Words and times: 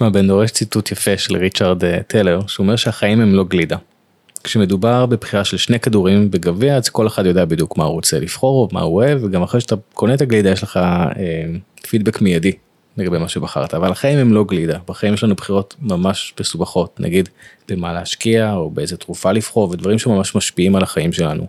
תשמע, 0.00 0.10
בן 0.10 0.26
דור 0.26 0.44
יש 0.44 0.50
ציטוט 0.50 0.92
יפה 0.92 1.18
של 1.18 1.36
ריצ'רד 1.36 1.84
אה, 1.84 2.02
טלר, 2.02 2.40
שהוא 2.46 2.64
אומר 2.64 2.76
שהחיים 2.76 3.20
הם 3.20 3.34
לא 3.34 3.44
גלידה. 3.44 3.76
כשמדובר 4.44 5.06
בבחירה 5.06 5.44
של 5.44 5.56
שני 5.56 5.80
כדורים 5.80 6.30
בגביע, 6.30 6.76
אז 6.76 6.88
כל 6.88 7.06
אחד 7.06 7.26
יודע 7.26 7.44
בדיוק 7.44 7.76
מה 7.76 7.84
הוא 7.84 7.92
רוצה 7.92 8.20
לבחור, 8.20 8.68
מה 8.72 8.80
הוא 8.80 8.96
אוהב, 8.96 9.24
וגם 9.24 9.42
אחרי 9.42 9.60
שאתה 9.60 9.74
קונה 9.94 10.14
את 10.14 10.20
הגלידה 10.20 10.50
יש 10.50 10.62
לך 10.62 10.76
אה, 10.76 11.12
פידבק 11.88 12.20
מיידי 12.20 12.52
לגבי 12.96 13.18
מה 13.18 13.28
שבחרת, 13.28 13.74
אבל 13.74 13.90
החיים 13.90 14.18
הם 14.18 14.32
לא 14.32 14.44
גלידה, 14.44 14.78
בחיים 14.88 15.14
יש 15.14 15.24
לנו 15.24 15.34
בחירות 15.34 15.76
ממש 15.80 16.34
מסובכות, 16.40 17.00
נגיד 17.00 17.28
במה 17.68 17.92
להשקיע, 17.92 18.54
או 18.54 18.70
באיזה 18.70 18.96
תרופה 18.96 19.32
לבחור, 19.32 19.70
ודברים 19.70 19.98
שממש 19.98 20.34
משפיעים 20.34 20.76
על 20.76 20.82
החיים 20.82 21.12
שלנו. 21.12 21.46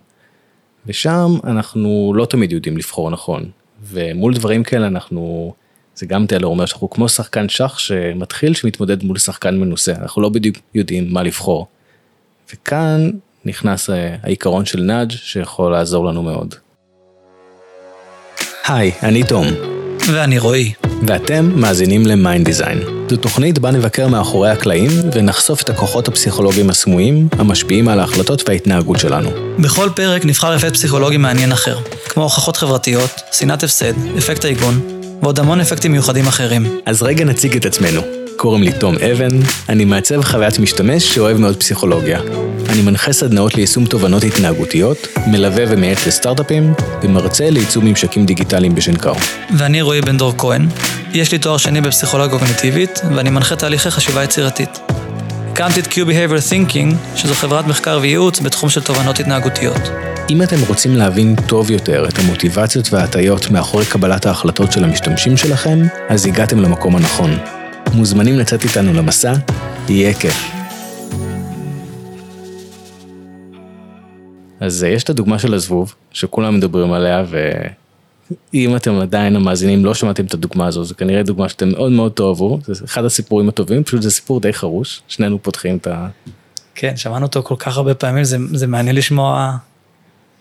ושם 0.86 1.36
אנחנו 1.44 2.12
לא 2.16 2.24
תמיד 2.24 2.52
יודעים 2.52 2.76
לבחור 2.76 3.10
נכון, 3.10 3.50
ומול 3.82 4.34
דברים 4.34 4.62
כאלה 4.62 4.86
אנחנו, 4.86 5.52
זה 5.96 6.06
גם 6.06 6.26
טלר 6.26 6.46
אומר 6.46 6.66
שאנחנו 6.66 6.90
כמו 6.90 7.08
שחקן 7.08 7.48
שח 7.48 7.78
שמתחיל 7.78 8.54
שמתמודד 8.54 9.04
מול 9.04 9.18
שחקן 9.18 9.58
מנוסה, 9.58 9.92
אנחנו 10.02 10.22
לא 10.22 10.28
בדיוק 10.28 10.56
יודעים 10.74 11.12
מה 11.12 11.22
לבחור. 11.22 11.66
וכאן 12.52 13.10
נכנס 13.44 13.90
אה, 13.90 14.16
העיקרון 14.22 14.64
של 14.64 14.80
nudge 14.80 15.10
שיכול 15.10 15.72
לעזור 15.72 16.04
לנו 16.06 16.22
מאוד. 16.22 16.54
היי, 18.66 18.92
אני 19.02 19.22
תום. 19.24 19.46
ואני 20.12 20.38
רועי. 20.38 20.72
ואתם 21.06 21.52
מאזינים 21.56 22.06
ל 22.06 22.14
Mind 22.14 22.44
Design. 22.44 22.78
זו 23.10 23.16
תוכנית 23.16 23.58
בה 23.58 23.70
נבקר 23.70 24.08
מאחורי 24.08 24.50
הקלעים 24.50 24.90
ונחשוף 25.14 25.62
את 25.62 25.68
הכוחות 25.68 26.08
הפסיכולוגיים 26.08 26.70
הסמויים 26.70 27.28
המשפיעים 27.32 27.88
על 27.88 28.00
ההחלטות 28.00 28.48
וההתנהגות 28.48 28.98
שלנו. 28.98 29.30
בכל 29.58 29.88
פרק 29.96 30.24
נבחר 30.24 30.56
אפקט 30.56 30.72
פסיכולוגי 30.72 31.16
מעניין 31.16 31.52
אחר, 31.52 31.78
כמו 32.08 32.22
הוכחות 32.22 32.56
חברתיות, 32.56 33.10
שנאת 33.32 33.62
הפסד, 33.62 34.16
אפקט 34.18 34.44
העיגון, 34.44 35.01
ועוד 35.22 35.38
המון 35.38 35.60
אפקטים 35.60 35.92
מיוחדים 35.92 36.26
אחרים. 36.26 36.78
אז 36.86 37.02
רגע 37.02 37.24
נציג 37.24 37.56
את 37.56 37.66
עצמנו. 37.66 38.00
קוראים 38.36 38.62
לי 38.62 38.72
תום 38.72 38.94
אבן, 38.98 39.38
אני 39.68 39.84
מעצב 39.84 40.22
חוויית 40.22 40.58
משתמש 40.58 41.14
שאוהב 41.14 41.38
מאוד 41.38 41.56
פסיכולוגיה. 41.56 42.20
אני 42.68 42.82
מנחה 42.82 43.12
סדנאות 43.12 43.54
ליישום 43.54 43.86
תובנות 43.86 44.24
התנהגותיות, 44.24 45.08
מלווה 45.26 45.64
ומייעץ 45.68 46.06
לסטארט-אפים, 46.06 46.72
ומרצה 47.02 47.50
לייצום 47.50 47.84
ממשקים 47.84 48.26
דיגיטליים 48.26 48.74
בשנקר. 48.74 49.12
ואני 49.58 49.82
רועי 49.82 50.00
בן 50.00 50.16
דור 50.16 50.34
כהן, 50.38 50.68
יש 51.12 51.32
לי 51.32 51.38
תואר 51.38 51.56
שני 51.56 51.80
בפסיכולוגיה 51.80 52.38
קוגניטיבית, 52.38 53.00
ואני 53.16 53.30
מנחה 53.30 53.56
תהליכי 53.56 53.90
חשיבה 53.90 54.24
יצירתית. 54.24 54.78
הקמתי 55.52 55.80
את 55.80 55.86
Q-Behavior 55.86 56.50
Thinking, 56.50 57.16
שזו 57.16 57.34
חברת 57.34 57.66
מחקר 57.66 57.98
וייעוץ 58.02 58.40
בתחום 58.40 58.70
של 58.70 58.82
תובנות 58.82 59.20
התנהגותיות. 59.20 60.11
אם 60.32 60.42
אתם 60.42 60.56
רוצים 60.68 60.96
להבין 60.96 61.36
טוב 61.48 61.70
יותר 61.70 62.08
את 62.08 62.18
המוטיבציות 62.18 62.92
וההטיות 62.92 63.50
מאחורי 63.50 63.84
קבלת 63.86 64.26
ההחלטות 64.26 64.72
של 64.72 64.84
המשתמשים 64.84 65.36
שלכם, 65.36 65.78
אז 66.08 66.26
הגעתם 66.26 66.58
למקום 66.58 66.96
הנכון. 66.96 67.30
מוזמנים 67.94 68.38
לצאת 68.38 68.64
איתנו 68.64 68.92
למסע, 68.92 69.32
יהיה 69.88 70.14
כיף. 70.14 70.52
אז 74.60 74.84
אה, 74.84 74.88
יש 74.88 75.04
את 75.04 75.10
הדוגמה 75.10 75.38
של 75.38 75.54
הזבוב, 75.54 75.94
שכולם 76.10 76.56
מדברים 76.56 76.92
עליה, 76.92 77.24
ואם 78.52 78.76
אתם 78.76 78.98
עדיין 78.98 79.36
המאזינים 79.36 79.84
לא 79.84 79.94
שמעתם 79.94 80.24
את 80.24 80.34
הדוגמה 80.34 80.66
הזו, 80.66 80.84
זו 80.84 80.94
כנראה 80.96 81.22
דוגמה 81.22 81.48
שאתם 81.48 81.68
מאוד 81.68 81.92
מאוד 81.92 82.12
תאהבו, 82.12 82.58
זה 82.66 82.84
אחד 82.84 83.04
הסיפורים 83.04 83.48
הטובים, 83.48 83.84
פשוט 83.84 84.02
זה 84.02 84.10
סיפור 84.10 84.40
די 84.40 84.52
חרוש, 84.52 85.02
שנינו 85.08 85.42
פותחים 85.42 85.76
את 85.76 85.86
ה... 85.86 86.08
כן, 86.74 86.96
שמענו 86.96 87.26
אותו 87.26 87.42
כל 87.42 87.56
כך 87.58 87.76
הרבה 87.76 87.94
פעמים, 87.94 88.24
זה, 88.24 88.36
זה 88.52 88.66
מעניין 88.66 88.96
לשמוע... 88.96 89.56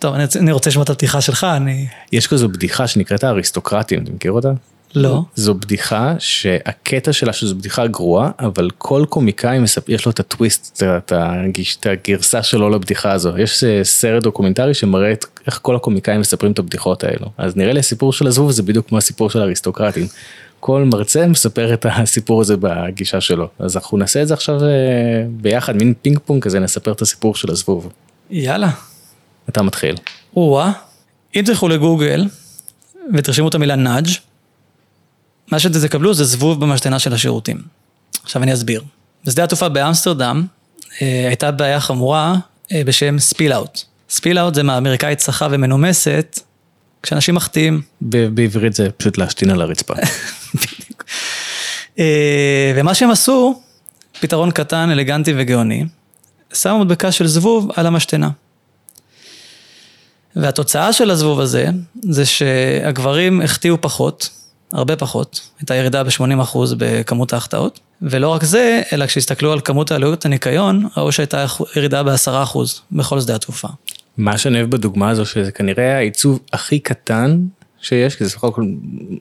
טוב, 0.02 0.14
אני, 0.16 0.24
אני 0.40 0.52
רוצה 0.52 0.70
לשמוע 0.70 0.84
את 0.84 0.90
הפתיחה 0.90 1.22
שלך, 1.22 1.44
אני... 1.44 1.88
יש 2.12 2.28
כזו 2.28 2.50
בדיחה 2.50 2.88
שנקראת 2.88 3.24
האריסטוקרטים, 3.24 4.04
אתה 4.04 4.12
מכיר 4.12 4.32
אותה? 4.32 4.52
לא. 4.96 5.22
זו 5.36 5.54
בדיחה 5.54 6.16
שהקטע 6.20 7.14
שלה 7.14 7.34
שזו 7.34 7.56
בדיחה 7.56 7.88
גרועה, 7.88 8.32
אבל 8.40 8.70
כל 8.78 9.06
קומיקאי 9.10 9.60
מספ... 9.60 9.90
יש 9.90 10.06
לו 10.06 10.12
את 10.12 10.20
הטוויסט, 10.20 10.84
את, 10.84 11.14
הגיש, 11.16 11.78
את 11.80 11.86
הגרסה 11.86 12.44
שלו 12.44 12.70
לבדיחה 12.70 13.12
הזו. 13.12 13.38
יש 13.38 13.64
אה, 13.64 13.84
סרט 13.84 14.24
דוקומנטרי 14.24 14.74
שמראה 14.74 15.12
את 15.12 15.26
איך 15.48 15.60
כל 15.62 15.76
הקומיקאים 15.76 16.20
מספרים 16.20 16.52
את 16.52 16.60
הבדיחות 16.60 17.04
האלו. 17.04 17.28
אז 17.38 17.56
נראה 17.56 17.74
לי 17.74 17.80
הסיפור 17.80 18.14
של 18.14 18.28
הזבוב 18.28 18.52
זה 18.52 18.64
בדיוק 18.64 18.88
כמו 18.88 18.98
הסיפור 18.98 19.30
של 19.30 19.42
האריסטוקרטים. 19.42 20.08
כל 20.60 20.84
מרצה 20.84 21.28
מספר 21.28 21.74
את 21.74 21.86
הסיפור 21.90 22.42
הזה 22.42 22.56
בגישה 22.58 23.22
שלו. 23.22 23.48
אז 23.60 23.76
אנחנו 23.78 23.98
נעשה 23.98 24.22
את 24.22 24.28
זה 24.28 24.34
עכשיו 24.34 24.64
אה, 24.64 24.70
ביחד, 25.30 25.76
מין 25.76 25.94
פינג 26.02 26.20
פונג 26.26 26.44
כזה, 26.44 26.60
נספר 26.60 26.92
את 26.92 27.02
הסיפור 27.02 27.36
של 27.36 27.52
הזבוב. 27.52 27.92
יאללה. 28.30 28.70
אתה 29.50 29.62
מתחיל. 29.62 29.96
או-אה, 30.36 30.72
אם 31.36 31.42
תלכו 31.46 31.68
לגוגל 31.68 32.26
ותרשמו 33.14 33.48
את 33.48 33.56
המילה 33.56 33.76
nudge 33.76 34.08
מה 35.52 35.60
שתקבלו 35.60 36.14
זה 36.14 36.24
זבוב 36.24 36.60
במשתנה 36.60 37.00
של 37.00 37.14
השירותים. 37.14 37.58
עכשיו 38.24 38.44
אני 38.44 38.54
אסביר. 38.54 38.84
בשדה 39.26 39.44
התעופה 39.44 39.70
באמסטרדם 39.70 40.46
אה, 41.02 41.28
הייתה 41.28 41.52
בעיה 41.52 41.80
חמורה 41.80 42.36
אה, 42.72 42.82
בשם 42.86 43.20
spill 43.20 43.54
out. 43.54 43.82
spill 44.10 44.40
out 44.40 44.56
זה 44.56 44.64
מהאמריקאית 44.64 45.18
צחה 45.18 45.48
ומנומסת, 45.52 46.40
כשאנשים 47.04 47.36
מחטיאים. 47.36 47.82
בעברית 48.02 48.74
זה 48.74 48.92
פשוט 48.98 49.18
להשתין 49.18 49.50
על 49.50 49.62
הרצפה. 49.62 49.94
אה, 52.00 52.74
ומה 52.76 52.94
שהם 52.94 53.12
עשו, 53.12 53.62
פתרון 54.20 54.52
קטן, 54.52 54.90
אלגנטי 54.92 55.34
וגאוני, 55.38 55.86
שמו 56.54 56.80
מדבקה 56.80 57.12
של 57.12 57.28
זבוב 57.28 57.72
על 57.76 57.86
המשתנה. 57.86 58.30
והתוצאה 60.36 60.94
של 60.94 61.12
הזבוב 61.12 61.40
הזה, 61.40 61.68
זה 62.02 62.26
שהגברים 62.26 63.42
החטיאו 63.42 63.82
פחות, 63.82 64.30
הרבה 64.72 64.96
פחות, 64.96 65.42
הייתה 65.60 65.76
ירידה 65.76 66.04
ב-80% 66.04 66.58
בכמות 66.78 67.34
ההחטאות. 67.34 67.80
ולא 68.02 68.30
רק 68.30 68.44
זה, 68.44 68.82
אלא 68.94 69.06
כשהסתכלו 69.06 69.52
על 69.52 69.62
כמות 69.62 69.92
העלויות 69.92 70.26
הניקיון, 70.26 70.88
ראו 70.98 71.12
שהייתה 71.12 71.46
ירידה 71.76 72.04
ב-10% 72.04 72.58
בכל 72.92 73.22
שדה 73.22 73.36
התעופה. 73.36 73.68
מה 74.18 74.38
שאני 74.38 74.58
אוהב 74.58 74.72
בדוגמה 74.72 75.10
הזו, 75.10 75.26
שזה 75.26 75.52
כנראה 75.52 75.98
העיצוב 75.98 76.40
הכי 76.54 76.80
קטן 76.80 77.42
שיש, 77.82 78.16
כי 78.16 78.24
זה 78.24 78.30
סך 78.30 78.44
הכל 78.44 78.64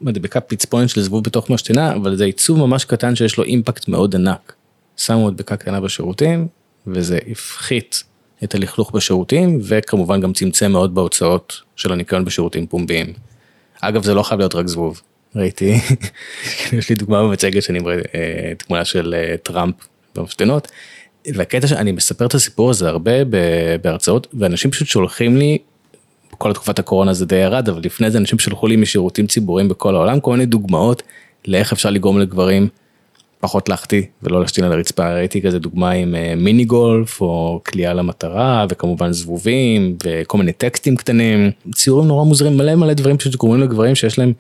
מדבקה 0.01 0.41
פצפונת 0.41 0.89
של 0.89 1.03
זבוב 1.03 1.25
בתוך 1.25 1.51
משתנה, 1.51 1.93
אבל 1.93 2.17
זה 2.17 2.25
עיצוב 2.25 2.59
ממש 2.59 2.85
קטן 2.85 3.17
שיש 3.17 3.37
לו 3.37 3.45
אימפקט 3.45 3.89
מאוד 3.89 4.15
ענק. 4.15 4.53
שמו 4.97 5.27
מדבקה 5.27 5.57
קטנה 5.57 5.81
בשירותים, 5.81 6.49
וזה 6.87 7.19
הפחית 7.31 8.05
את 8.45 8.55
הלכלוך 8.55 8.93
בשירותים, 8.95 9.59
וכמובן 9.63 10.21
גם 10.21 10.33
צמצם 10.33 10.73
מאוד 10.73 10.95
בהוצאות 10.95 11.63
של 11.77 11.93
הניקיון 11.93 12.25
בשירותים 12.25 12.67
פומביים. 12.67 13.13
אגב, 13.81 14.03
זה 14.03 14.15
לא 14.15 14.23
חייב 14.23 14.41
להיות 14.41 14.55
רק 14.55 14.67
זבוב. 14.67 15.01
ראיתי, 15.37 15.75
יש 16.79 16.89
לי 16.89 16.95
דוגמה 16.95 17.23
במצגת 17.23 17.63
שאני 17.63 17.79
מראה 17.79 17.97
אה, 18.15 18.53
תמונה 18.59 18.85
של 18.85 19.15
אה, 19.15 19.37
טראמפ 19.37 19.75
במפתנות. 20.15 20.69
והקטע 21.35 21.67
שאני 21.67 21.93
מספר 21.93 22.27
את 22.27 22.35
הסיפור 22.35 22.71
הזה 22.71 22.89
הרבה 22.89 23.13
בהרצאות 23.83 24.27
ואנשים 24.35 24.71
פשוט 24.71 24.89
שולחים 24.89 25.37
לי, 25.37 25.59
כל 26.39 26.53
תקופת 26.53 26.79
הקורונה 26.79 27.13
זה 27.13 27.27
די 27.27 27.37
ירד 27.37 27.69
אבל 27.69 27.81
לפני 27.85 28.11
זה 28.11 28.19
אנשים 28.19 28.39
שלחו 28.39 28.67
לי 28.67 28.77
משירותים 28.77 29.27
ציבוריים 29.27 29.69
בכל 29.69 29.95
העולם 29.95 30.21
כל 30.21 30.31
מיני 30.31 30.47
דוגמאות 30.47 31.03
לאיך 31.47 31.73
אפשר 31.73 31.91
לגרום 31.91 32.19
לגברים 32.19 32.69
פחות 33.41 33.69
להחטיא 33.69 34.03
ולא 34.23 34.41
להשתין 34.41 34.65
על 34.65 34.73
הרצפה 34.73 35.15
ראיתי 35.15 35.43
כזה 35.43 35.59
דוגמה 35.59 35.91
עם 35.91 36.15
אה, 36.15 36.35
מיני 36.37 36.65
גולף 36.65 37.21
או 37.21 37.61
כליאה 37.67 37.95
למטרה 37.95 38.67
וכמובן 38.71 39.13
זבובים 39.13 39.97
וכל 40.05 40.39
מיני 40.39 40.53
טקסטים 40.53 40.97
קטנים 40.97 41.51
ציורים 41.75 42.09
נורא 42.09 42.25
מוזרים 42.25 42.57
מלא 42.57 42.75
מלא 42.75 42.95
דברים 42.95 43.19
פשוט 43.19 43.37
גורמים 43.37 43.61
לגברים 43.61 43.95
שיש 43.95 44.19
להם 44.19 44.33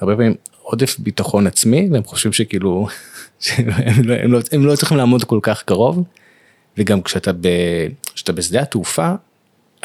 הרבה 0.00 0.14
פעמים 0.16 0.34
עודף 0.62 0.98
ביטחון 0.98 1.46
עצמי 1.46 1.88
והם 1.92 2.04
חושבים 2.04 2.32
שכאילו 2.32 2.86
הם 3.56 4.04
לא, 4.04 4.14
הם 4.14 4.32
לא, 4.32 4.38
הם 4.52 4.66
לא 4.66 4.76
צריכים 4.76 4.96
לעמוד 4.98 5.24
כל 5.24 5.38
כך 5.42 5.62
קרוב. 5.62 6.04
וגם 6.78 7.02
כשאתה, 7.02 7.32
ב, 7.32 7.48
כשאתה 8.14 8.32
בשדה 8.32 8.60
התעופה 8.60 9.12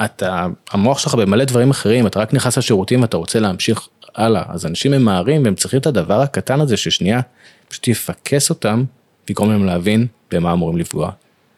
אתה 0.06 0.48
המוח 0.72 1.00
שלך 1.00 1.16
במלא 1.16 1.46
דברים 1.46 1.70
אחרים 1.70 2.08
אתה 2.08 2.20
רק 2.20 2.34
נכנס 2.34 2.58
לשירותים 2.58 3.02
ואתה 3.02 3.18
רוצה 3.18 3.40
להמשיך 3.40 3.88
הלאה 4.16 4.44
אז 4.48 4.66
אנשים 4.66 4.92
ממהרים 4.92 5.44
והם 5.44 5.56
צריכים 5.56 5.80
את 5.80 5.86
הדבר 5.88 6.22
הקטן 6.22 6.62
הזה 6.62 6.78
ששנייה 6.78 7.22
פשוט 7.70 7.88
יפקס 7.88 8.50
אותם 8.50 8.84
ויגרום 9.28 9.52
להם 9.52 9.66
להבין 9.66 10.08
במה 10.32 10.54
אמורים 10.54 10.78
לפגוע. 10.78 11.12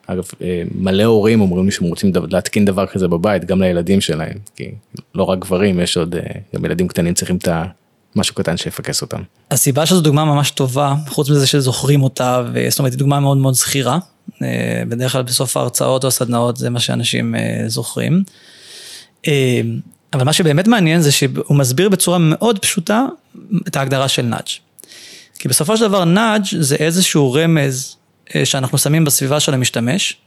אגב 0.07 0.23
אה, 0.41 0.63
מלא 0.75 1.03
הורים 1.03 1.41
אומרים 1.41 1.65
לי 1.65 1.71
שהם 1.71 1.87
רוצים 1.87 2.11
להתקין 2.29 2.65
דבר 2.65 2.85
כזה 2.85 3.07
בבית 3.07 3.45
גם 3.45 3.61
לילדים 3.61 4.01
שלהם 4.01 4.37
כי 4.55 4.71
לא 5.15 5.23
רק 5.23 5.39
גברים 5.39 5.79
יש 5.79 5.97
עוד 5.97 6.15
אה, 6.15 6.21
גם 6.55 6.65
ילדים 6.65 6.87
קטנים 6.87 7.13
צריכים 7.13 7.37
את 7.37 7.47
ה... 7.47 7.63
משהו 8.15 8.35
קטן 8.35 8.57
שיפקס 8.57 9.01
אותם. 9.01 9.21
הסיבה 9.51 9.85
שזו 9.85 10.01
דוגמה 10.01 10.25
ממש 10.25 10.51
טובה, 10.51 10.95
חוץ 11.07 11.29
מזה 11.29 11.47
שזוכרים 11.47 12.03
אותה, 12.03 12.43
זאת 12.69 12.79
אומרת 12.79 12.91
היא 12.91 12.99
דוגמה 12.99 13.19
מאוד 13.19 13.37
מאוד 13.37 13.53
זכירה, 13.53 13.99
אה, 14.41 14.83
בדרך 14.89 15.11
כלל 15.11 15.23
בסוף 15.23 15.57
ההרצאות 15.57 16.03
או 16.03 16.07
הסדנאות 16.07 16.57
זה 16.57 16.69
מה 16.69 16.79
שאנשים 16.79 17.35
זוכרים. 17.67 18.23
אה, 20.13 20.17
אבל 20.17 20.25
מה 20.25 20.33
שבאמת 20.33 20.67
מעניין 20.67 21.01
זה 21.01 21.11
שהוא 21.11 21.57
מסביר 21.57 21.89
בצורה 21.89 22.17
מאוד 22.17 22.59
פשוטה 22.59 23.05
את 23.67 23.75
ההגדרה 23.75 24.07
של 24.07 24.21
נאג'. 24.21 24.47
כי 25.39 25.47
בסופו 25.47 25.77
של 25.77 25.87
דבר 25.87 26.05
נאג' 26.05 26.45
זה 26.59 26.75
איזשהו 26.75 27.33
רמז 27.33 27.95
שאנחנו 28.43 28.77
שמים 28.77 29.05
בסביבה 29.05 29.39
של 29.39 29.53
המשתמש, 29.53 30.17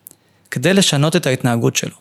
כדי 0.50 0.74
לשנות 0.74 1.16
את 1.16 1.26
ההתנהגות 1.26 1.76
שלו. 1.76 1.96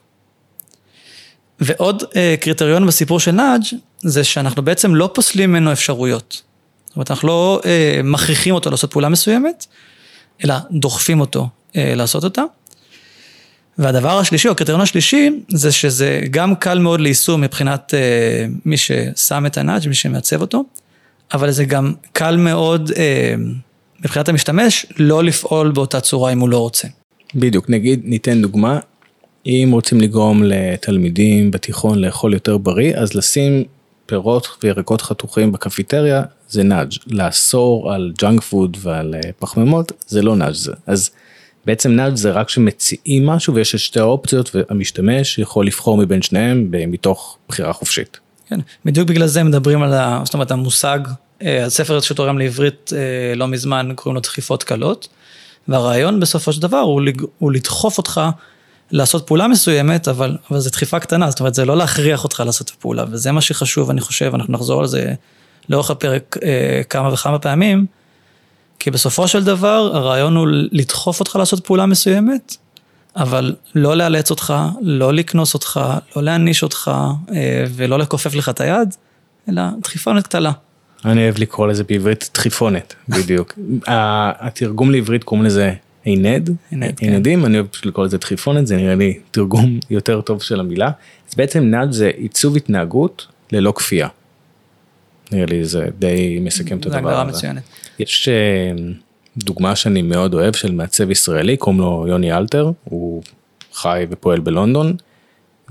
ועוד 1.60 2.04
אה, 2.16 2.36
קריטריון 2.40 2.88
בסיפור 2.88 3.20
של 3.20 3.32
נאג' 3.32 3.64
זה 4.02 4.24
שאנחנו 4.24 4.62
בעצם 4.62 4.96
לא 4.96 5.10
פוסלים 5.14 5.50
ממנו 5.50 5.72
אפשרויות. 5.72 6.42
זאת 6.86 6.96
אומרת, 6.96 7.12
אנחנו 7.12 7.28
לא 7.28 7.62
אה, 7.66 8.02
מכריחים 8.04 8.56
אותו 8.56 8.72
לעשות 8.72 8.92
פעולה 8.92 9.10
מסוימת, 9.10 9.66
אלא 10.44 10.56
דוחפים 10.72 11.20
אותו 11.20 11.50
אה, 11.76 11.94
לעשות 11.96 12.24
אותה. 12.24 12.42
והדבר 13.78 14.20
השלישי, 14.20 14.48
או 14.48 14.54
הקריטריון 14.54 14.82
השלישי, 14.82 15.30
זה 15.50 15.72
שזה 15.72 16.22
גם 16.32 16.56
קל 16.56 16.80
מאוד 16.80 17.00
ליישום 17.00 17.42
מבחינת 17.42 17.94
אה, 17.94 18.46
מי 18.66 18.78
ששם 18.78 19.46
את 19.46 19.58
הנאג', 19.58 19.88
מי 19.88 19.94
שמעצב 19.94 20.42
אותו, 20.42 20.64
אבל 21.34 21.52
זה 21.52 21.66
גם 21.66 21.94
קל 22.14 22.38
מאוד 22.38 22.92
אה, 22.98 23.36
מבחינת 24.00 24.30
המשתמש 24.30 24.86
לא 24.98 25.24
לפעול 25.24 25.72
באותה 25.72 26.02
צורה 26.02 26.34
אם 26.34 26.40
הוא 26.40 26.50
לא 26.50 26.58
רוצה. 26.58 26.88
בדיוק, 27.36 27.70
נגיד, 27.70 28.02
ניתן 28.04 28.42
דוגמה, 28.42 28.80
אם 29.46 29.70
רוצים 29.72 30.02
לגרום 30.02 30.44
לתלמידים 30.44 31.52
בתיכון 31.52 32.00
לאכול 32.00 32.34
יותר 32.34 32.58
בריא, 32.58 32.96
אז 32.96 33.14
לשים 33.14 33.64
פירות 34.06 34.48
וירקות 34.64 35.02
חתוכים 35.02 35.52
בקפיטריה 35.52 36.24
זה 36.50 36.64
nudge, 36.64 36.92
לאסור 37.08 37.94
על 37.94 38.12
junk 38.22 38.42
food 38.42 38.78
ועל 38.82 39.16
אה, 39.16 39.30
פחמימות 39.40 39.92
זה 40.08 40.22
לא 40.22 40.36
nudge 40.36 40.54
זה. 40.54 40.72
אז 40.88 41.10
בעצם 41.66 41.92
nudge 41.92 42.16
זה 42.16 42.32
רק 42.32 42.50
שמציעים 42.50 43.26
משהו 43.26 43.56
ויש 43.56 43.76
שתי 43.76 44.00
האופציות 44.00 44.52
והמשתמש 44.56 45.40
יכול 45.40 45.66
לבחור 45.66 45.98
מבין 45.98 46.22
שניהם 46.22 46.72
מתוך 46.72 47.38
בחירה 47.50 47.74
חופשית. 47.74 48.20
כן, 48.48 48.60
בדיוק 48.86 49.10
בגלל 49.10 49.28
זה 49.28 49.44
מדברים 49.44 49.84
על 49.84 49.94
ה, 49.94 50.22
זאת 50.26 50.34
אומרת 50.34 50.52
המושג, 50.52 51.00
אה, 51.42 51.66
הספר 51.66 52.02
שתורגם 52.02 52.38
לעברית 52.38 52.92
אה, 52.96 53.36
לא 53.36 53.48
מזמן 53.48 53.90
קוראים 53.96 54.16
לו 54.16 54.22
דחיפות 54.22 54.64
קלות, 54.64 55.08
והרעיון 55.68 56.20
בסופו 56.20 56.54
של 56.54 56.62
דבר 56.62 56.78
הוא, 56.78 57.02
הוא 57.40 57.52
לדחוף 57.52 57.98
אותך 57.98 58.22
לעשות 58.92 59.28
פעולה 59.28 59.48
מסוימת, 59.48 60.08
אבל, 60.08 60.38
אבל 60.52 60.60
זה 60.60 60.70
דחיפה 60.70 61.00
קטנה, 61.00 61.30
זאת 61.30 61.40
אומרת 61.40 61.54
זה 61.54 61.66
לא 61.66 61.78
להכריח 61.78 62.24
אותך 62.24 62.44
לעשות 62.46 62.70
את 62.70 62.74
הפעולה, 62.78 63.06
וזה 63.10 63.32
מה 63.32 63.42
שחשוב, 63.42 63.90
אני 63.90 64.02
חושב, 64.02 64.32
אנחנו 64.36 64.54
נחזור 64.54 64.80
על 64.80 64.88
זה 64.88 65.14
לאורך 65.70 65.92
הפרק 65.92 66.38
אה, 66.44 66.82
כמה 66.90 67.14
וכמה 67.14 67.40
פעמים, 67.40 67.86
כי 68.80 68.92
בסופו 68.92 69.28
של 69.28 69.44
דבר 69.44 69.92
הרעיון 69.94 70.36
הוא 70.36 70.48
לדחוף 70.72 71.20
אותך 71.20 71.36
לעשות 71.36 71.66
פעולה 71.66 71.86
מסוימת, 71.86 72.58
אבל 73.16 73.56
לא 73.76 73.96
לאלץ 73.96 74.32
אותך, 74.32 74.54
לא 74.82 75.14
לקנוס 75.14 75.54
אותך, 75.54 75.80
לא 76.16 76.24
להעניש 76.24 76.64
אותך 76.64 76.92
אה, 77.34 77.66
ולא 77.70 78.00
לכופף 78.00 78.36
לך 78.36 78.50
את 78.50 78.62
היד, 78.62 78.96
אלא 79.50 79.62
דחיפונת 79.82 80.24
קטלה. 80.24 80.52
אני 81.06 81.24
אוהב 81.24 81.36
לקרוא 81.38 81.68
לזה 81.68 81.84
בעברית 81.84 82.30
דחיפונת, 82.34 82.96
בדיוק. 83.10 83.60
התרגום 83.88 84.92
לעברית 84.92 85.24
קוראים 85.24 85.46
לזה 85.46 85.74
עינד, 86.04 86.50
עינדים, 87.00 87.40
כן. 87.40 87.46
אני 87.46 87.58
אוהב 87.58 87.68
פשוט 87.68 87.86
לקרוא 87.86 88.06
לזה 88.06 88.18
דחיפונת, 88.18 88.68
זה 88.68 88.78
נראה 88.78 88.96
לי 88.96 89.20
תרגום 89.32 89.80
יותר 89.90 90.22
טוב 90.22 90.42
של 90.42 90.60
המילה. 90.60 90.92
אז 91.30 91.36
בעצם 91.36 91.64
נאג' 91.64 91.92
זה 91.92 92.12
עיצוב 92.18 92.56
התנהגות 92.56 93.28
ללא 93.52 93.74
כפייה. 93.76 94.08
נראה 95.32 95.46
לי 95.46 95.66
זה 95.66 95.88
די 96.00 96.40
מסכם 96.42 96.78
את 96.78 96.86
הדבר 96.86 96.98
הזה. 96.98 97.04
זה 97.04 97.10
הגדרה 97.10 97.24
מצוינת. 97.24 97.64
יש 98.00 98.30
אה, 98.30 98.72
דוגמה 99.38 99.76
שאני 99.76 100.02
מאוד 100.02 100.34
אוהב 100.34 100.56
של 100.56 100.72
מעצב 100.72 101.12
ישראלי, 101.12 101.58
קוראים 101.58 101.80
לו 101.80 102.06
יוני 102.08 102.34
אלתר, 102.34 102.72
הוא 102.84 103.24
חי 103.74 104.06
ופועל 104.10 104.40
בלונדון, 104.40 104.96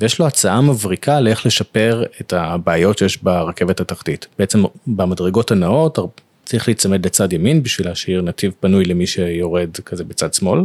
ויש 0.01 0.19
לו 0.19 0.27
הצעה 0.27 0.61
מבריקה 0.61 1.21
לאיך 1.21 1.47
לשפר 1.47 2.05
את 2.21 2.33
הבעיות 2.33 2.99
שיש 2.99 3.23
ברכבת 3.23 3.81
התחתית. 3.81 4.27
בעצם 4.39 4.65
במדרגות 4.87 5.51
הנאות 5.51 5.99
צריך 6.45 6.69
להיצמד 6.69 7.07
לצד 7.07 7.33
ימין 7.33 7.63
בשביל 7.63 7.89
להשאיר 7.89 8.23
נתיב 8.23 8.53
פנוי 8.61 8.85
למי 8.85 9.07
שיורד 9.07 9.77
כזה 9.85 10.05
בצד 10.05 10.35
שמאל. 10.35 10.61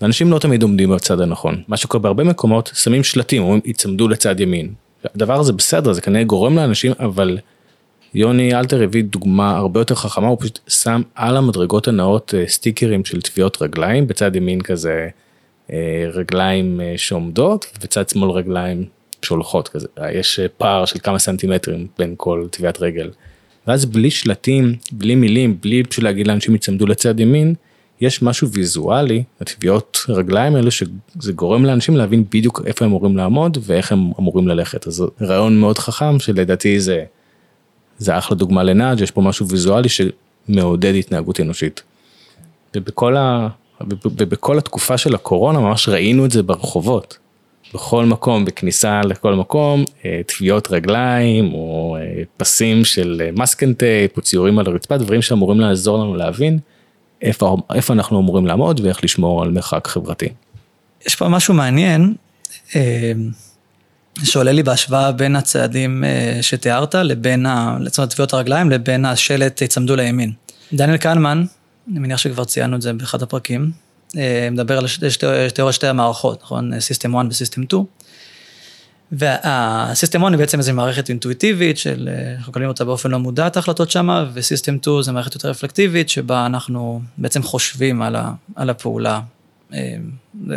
ואנשים 0.00 0.30
לא 0.30 0.38
תמיד 0.38 0.62
עומדים 0.62 0.90
בצד 0.90 1.20
הנכון. 1.20 1.62
מה 1.68 1.76
שקורה 1.76 2.02
בהרבה 2.02 2.24
מקומות, 2.24 2.70
שמים 2.74 3.04
שלטים, 3.04 3.42
אומרים, 3.42 3.60
ייצמדו 3.64 4.08
לצד 4.08 4.40
ימין. 4.40 4.72
הדבר 5.14 5.40
הזה 5.40 5.52
בסדר, 5.52 5.92
זה 5.92 6.00
כנראה 6.00 6.24
גורם 6.24 6.56
לאנשים, 6.56 6.92
אבל 7.00 7.38
יוני 8.14 8.54
אלתר 8.54 8.82
הביא 8.82 9.04
דוגמה 9.04 9.56
הרבה 9.56 9.80
יותר 9.80 9.94
חכמה, 9.94 10.28
הוא 10.28 10.38
פשוט 10.40 10.58
שם 10.68 11.02
על 11.14 11.36
המדרגות 11.36 11.88
הנאות 11.88 12.34
אה, 12.36 12.44
סטיקרים 12.46 13.04
של 13.04 13.22
טביעות 13.22 13.62
רגליים, 13.62 14.06
בצד 14.06 14.36
ימין 14.36 14.60
כזה 14.60 15.08
אה, 15.72 16.06
רגליים 16.12 16.80
אה, 16.80 16.94
שעומדות, 16.96 17.66
ובצד 17.78 18.08
שמאל 18.08 18.30
רגליים 18.30 18.84
שהולכות 19.22 19.68
כזה, 19.68 19.88
יש 20.12 20.40
פער 20.56 20.84
של 20.84 20.98
כמה 20.98 21.18
סנטימטרים 21.18 21.86
בין 21.98 22.14
כל 22.16 22.46
טביעת 22.50 22.80
רגל. 22.80 23.10
ואז 23.66 23.84
בלי 23.84 24.10
שלטים, 24.10 24.74
בלי 24.92 25.14
מילים, 25.14 25.56
בלי 25.60 25.82
בשביל 25.82 26.06
להגיד 26.06 26.26
לאנשים 26.26 26.54
יצמדו 26.54 26.86
לצד 26.86 27.20
ימין, 27.20 27.54
יש 28.00 28.22
משהו 28.22 28.48
ויזואלי, 28.48 29.22
הטביעות 29.40 30.04
רגליים 30.08 30.56
האלה, 30.56 30.70
שזה 30.70 31.32
גורם 31.32 31.64
לאנשים 31.64 31.96
להבין 31.96 32.24
בדיוק 32.30 32.62
איפה 32.66 32.84
הם 32.84 32.90
אמורים 32.90 33.16
לעמוד 33.16 33.58
ואיך 33.60 33.92
הם 33.92 34.12
אמורים 34.18 34.48
ללכת. 34.48 34.86
אז 34.86 35.04
רעיון 35.20 35.60
מאוד 35.60 35.78
חכם 35.78 36.18
שלדעתי 36.18 36.80
זה 36.80 37.04
זה 37.98 38.18
אחלה 38.18 38.36
דוגמה 38.36 38.62
לנאג', 38.62 39.00
יש 39.00 39.10
פה 39.10 39.20
משהו 39.20 39.48
ויזואלי 39.48 39.88
שמעודד 39.88 40.94
התנהגות 40.94 41.40
אנושית. 41.40 41.82
ובכל, 42.76 43.16
ה... 43.16 43.48
ובכל 44.04 44.58
התקופה 44.58 44.98
של 44.98 45.14
הקורונה 45.14 45.60
ממש 45.60 45.88
ראינו 45.88 46.24
את 46.24 46.30
זה 46.30 46.42
ברחובות. 46.42 47.18
בכל 47.74 48.04
מקום, 48.04 48.44
בכניסה 48.44 49.00
לכל 49.00 49.34
מקום, 49.34 49.84
אה, 50.04 50.20
טביעות 50.26 50.70
רגליים 50.70 51.54
או 51.54 51.96
אה, 52.00 52.22
פסים 52.36 52.84
של 52.84 53.22
מסקנטייפ 53.36 54.16
או 54.16 54.22
ציורים 54.22 54.58
על 54.58 54.66
הרצפה, 54.66 54.98
דברים 54.98 55.22
שאמורים 55.22 55.60
לעזור 55.60 55.98
לנו 55.98 56.16
להבין 56.16 56.58
איפה, 57.22 57.56
איפה 57.74 57.92
אנחנו 57.92 58.20
אמורים 58.20 58.46
לעמוד 58.46 58.80
ואיך 58.80 59.04
לשמור 59.04 59.42
על 59.42 59.50
מרחק 59.50 59.86
חברתי. 59.86 60.28
יש 61.06 61.14
פה 61.14 61.28
משהו 61.28 61.54
מעניין. 61.54 62.14
שעולה 64.22 64.52
לי 64.52 64.62
בהשוואה 64.62 65.12
בין 65.12 65.36
הצעדים 65.36 66.04
אה, 66.04 66.38
שתיארת 66.42 66.94
לבין, 66.94 67.46
לצורך 67.80 68.08
טביעות 68.08 68.32
הרגליים, 68.32 68.70
לבין 68.70 69.04
השלט 69.04 69.62
יצמדו 69.62 69.96
לימין. 69.96 70.32
דניאל 70.72 70.96
קנמן, 70.96 71.44
אני 71.90 71.98
מניח 71.98 72.18
שכבר 72.18 72.44
ציינו 72.44 72.76
את 72.76 72.82
זה 72.82 72.92
באחד 72.92 73.22
הפרקים, 73.22 73.70
אה, 74.16 74.48
מדבר 74.50 74.78
על 74.78 74.86
תיאוריית 75.54 75.74
שתי 75.74 75.86
המערכות, 75.86 76.42
נכון? 76.42 76.72
System 76.72 77.16
1 77.16 77.26
ו-System 77.26 77.64
2. 77.66 77.84
והסיסטם 79.12 80.22
1 80.22 80.32
היא 80.32 80.38
בעצם 80.38 80.58
איזו 80.58 80.74
מערכת 80.74 81.08
אינטואיטיבית 81.08 81.78
של, 81.78 82.08
אה, 82.12 82.34
אנחנו 82.36 82.50
מקבלים 82.50 82.68
אותה 82.68 82.84
באופן 82.84 83.10
לא 83.10 83.18
מודע 83.18 83.46
את 83.46 83.56
ההחלטות 83.56 83.90
שמה, 83.90 84.24
וסיסטם 84.34 84.76
2 84.82 85.02
זה 85.02 85.12
מערכת 85.12 85.34
יותר 85.34 85.50
רפלקטיבית, 85.50 86.08
שבה 86.08 86.46
אנחנו 86.46 87.00
בעצם 87.18 87.42
חושבים 87.42 88.02
על, 88.02 88.16
ה, 88.16 88.32
על 88.56 88.70
הפעולה. 88.70 89.20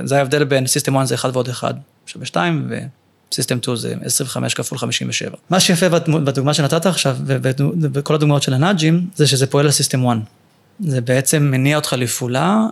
זה 0.04 0.18
ההבדל 0.18 0.44
בין 0.44 0.68
system 0.68 0.98
1 0.98 1.06
זה 1.07 1.15
1 1.15 1.30
ועוד 1.33 1.50
1 1.50 1.75
שווה 2.06 2.25
2, 2.25 2.69
system 3.31 3.57
2 3.62 3.77
זה 3.77 3.94
25 4.03 4.53
כפול 4.53 4.77
57. 4.77 5.38
מה 5.50 5.59
שיפה 5.59 5.89
בדוגמה 5.89 6.53
שנתת 6.53 6.85
עכשיו, 6.85 7.18
ובכל 7.25 8.15
הדוגמאות 8.15 8.44
של 8.44 8.53
ה 8.54 8.59
nudgeים, 8.59 9.07
זה 9.15 9.27
שזה 9.27 9.47
פועל 9.47 9.65
על 9.65 9.71
system 9.71 10.06
1. 10.06 10.18
זה 10.79 11.01
בעצם 11.01 11.44
מניע 11.44 11.75
אותך 11.75 11.94
לפעולה 11.94 12.65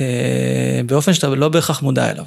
אה, 0.00 0.80
באופן 0.86 1.14
שאתה 1.14 1.28
לא 1.28 1.48
בהכרח 1.48 1.82
מודע 1.82 2.10
אליו. 2.10 2.24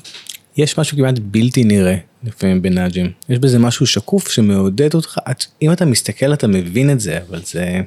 יש 0.57 0.77
משהו 0.77 0.97
כמעט 0.97 1.19
בלתי 1.19 1.63
נראה 1.63 1.95
לפעמים 2.23 2.61
ב 2.61 2.67
nudgeים. 2.67 3.11
יש 3.29 3.39
בזה 3.39 3.59
משהו 3.59 3.87
שקוף 3.87 4.31
שמעודד 4.31 4.93
אותך, 4.93 5.17
אם 5.61 5.71
אתה 5.71 5.85
מסתכל 5.85 6.33
אתה 6.33 6.47
מבין 6.47 6.89
את 6.89 6.99
זה, 6.99 7.19
אבל 7.29 7.41
זה, 7.45 7.81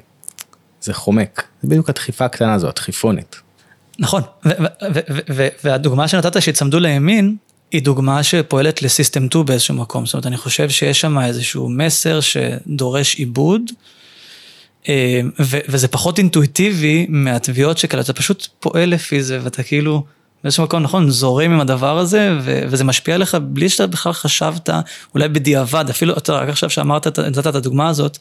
זה 0.81 0.93
חומק. 0.93 1.43
זה 1.61 1.69
בדיוק 1.69 1.89
הדחיפה 1.89 2.25
הקטנה 2.25 2.53
הזו, 2.53 2.67
הדחיפונת. 2.67 3.35
נכון, 3.99 4.21
והדוגמה 5.63 6.07
שנתת 6.07 6.41
שהצמדו 6.41 6.79
לימין, 6.79 7.35
היא 7.71 7.81
דוגמה 7.81 8.23
שפועלת 8.23 8.81
לסיסטם 8.81 9.27
2 9.27 9.45
באיזשהו 9.45 9.75
מקום, 9.75 10.05
זאת 10.05 10.13
אומרת, 10.13 10.25
אני 10.25 10.37
חושב 10.37 10.69
שיש 10.69 11.01
שם 11.01 11.19
איזשהו 11.19 11.69
מסר 11.69 12.19
שדורש 12.19 13.15
עיבוד, 13.15 13.61
אה, 14.89 15.21
וזה 15.39 15.87
פחות 15.87 16.17
אינטואיטיבי 16.17 17.05
מהתביעות 17.09 17.77
שכאלה, 17.77 18.01
אתה 18.01 18.13
פשוט 18.13 18.47
פועל 18.59 18.89
לפי 18.89 19.23
זה, 19.23 19.39
ואתה 19.43 19.63
כאילו 19.63 20.03
באיזשהו 20.43 20.63
מקום, 20.63 20.83
נכון, 20.83 21.09
זורם 21.09 21.51
עם 21.51 21.59
הדבר 21.59 21.97
הזה, 21.97 22.37
וזה 22.43 22.83
משפיע 22.83 23.15
עליך 23.15 23.35
בלי 23.35 23.69
שאתה 23.69 23.87
בכלל 23.87 24.13
חשבת, 24.13 24.69
אולי 25.13 25.27
בדיעבד, 25.27 25.85
אפילו, 25.89 26.17
אתה 26.17 26.33
רק 26.33 26.49
עכשיו 26.49 26.69
שאמרת, 26.69 27.19
נתת 27.19 27.47
את 27.47 27.55
הדוגמה 27.55 27.89
הזאת, 27.89 28.17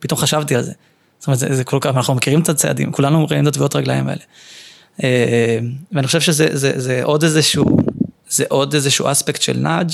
פתאום 0.00 0.20
חשבתי 0.20 0.54
על 0.54 0.62
זה. 0.62 0.72
זאת 1.18 1.26
אומרת, 1.26 1.38
זה, 1.38 1.54
זה 1.54 1.64
כל 1.64 1.78
כך, 1.80 1.96
אנחנו 1.96 2.14
מכירים 2.14 2.40
את 2.40 2.48
הצעדים, 2.48 2.92
כולנו 2.92 3.26
רואים 3.26 3.42
את 3.42 3.48
התביעות 3.48 3.76
רגליים 3.76 4.08
האלה. 4.08 4.22
אה, 5.02 5.58
ואני 5.92 6.06
חושב 6.06 6.20
שזה 6.20 6.48
זה, 6.52 6.72
זה 6.76 7.00
עוד 7.04 7.24
איזשהו... 7.24 7.76
זה 8.32 8.44
עוד 8.48 8.74
איזשהו 8.74 9.10
אספקט 9.10 9.42
של 9.42 9.56
נאג' 9.56 9.90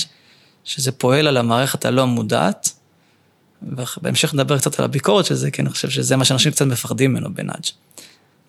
שזה 0.64 0.92
פועל 0.92 1.26
על 1.26 1.37
המערכת 1.37 1.85
הלא 1.85 2.07
מודעת. 2.07 2.71
ובהמשך 3.62 4.35
נדבר 4.35 4.59
קצת 4.59 4.78
על 4.78 4.85
הביקורת 4.85 5.25
של 5.25 5.35
זה, 5.35 5.50
כי 5.50 5.62
אני 5.62 5.71
חושב 5.71 5.90
שזה 5.90 6.16
מה 6.16 6.25
שאנשים 6.25 6.52
קצת 6.52 6.66
מפחדים 6.66 7.11
ממנו 7.11 7.35
בנאג'. 7.35 7.64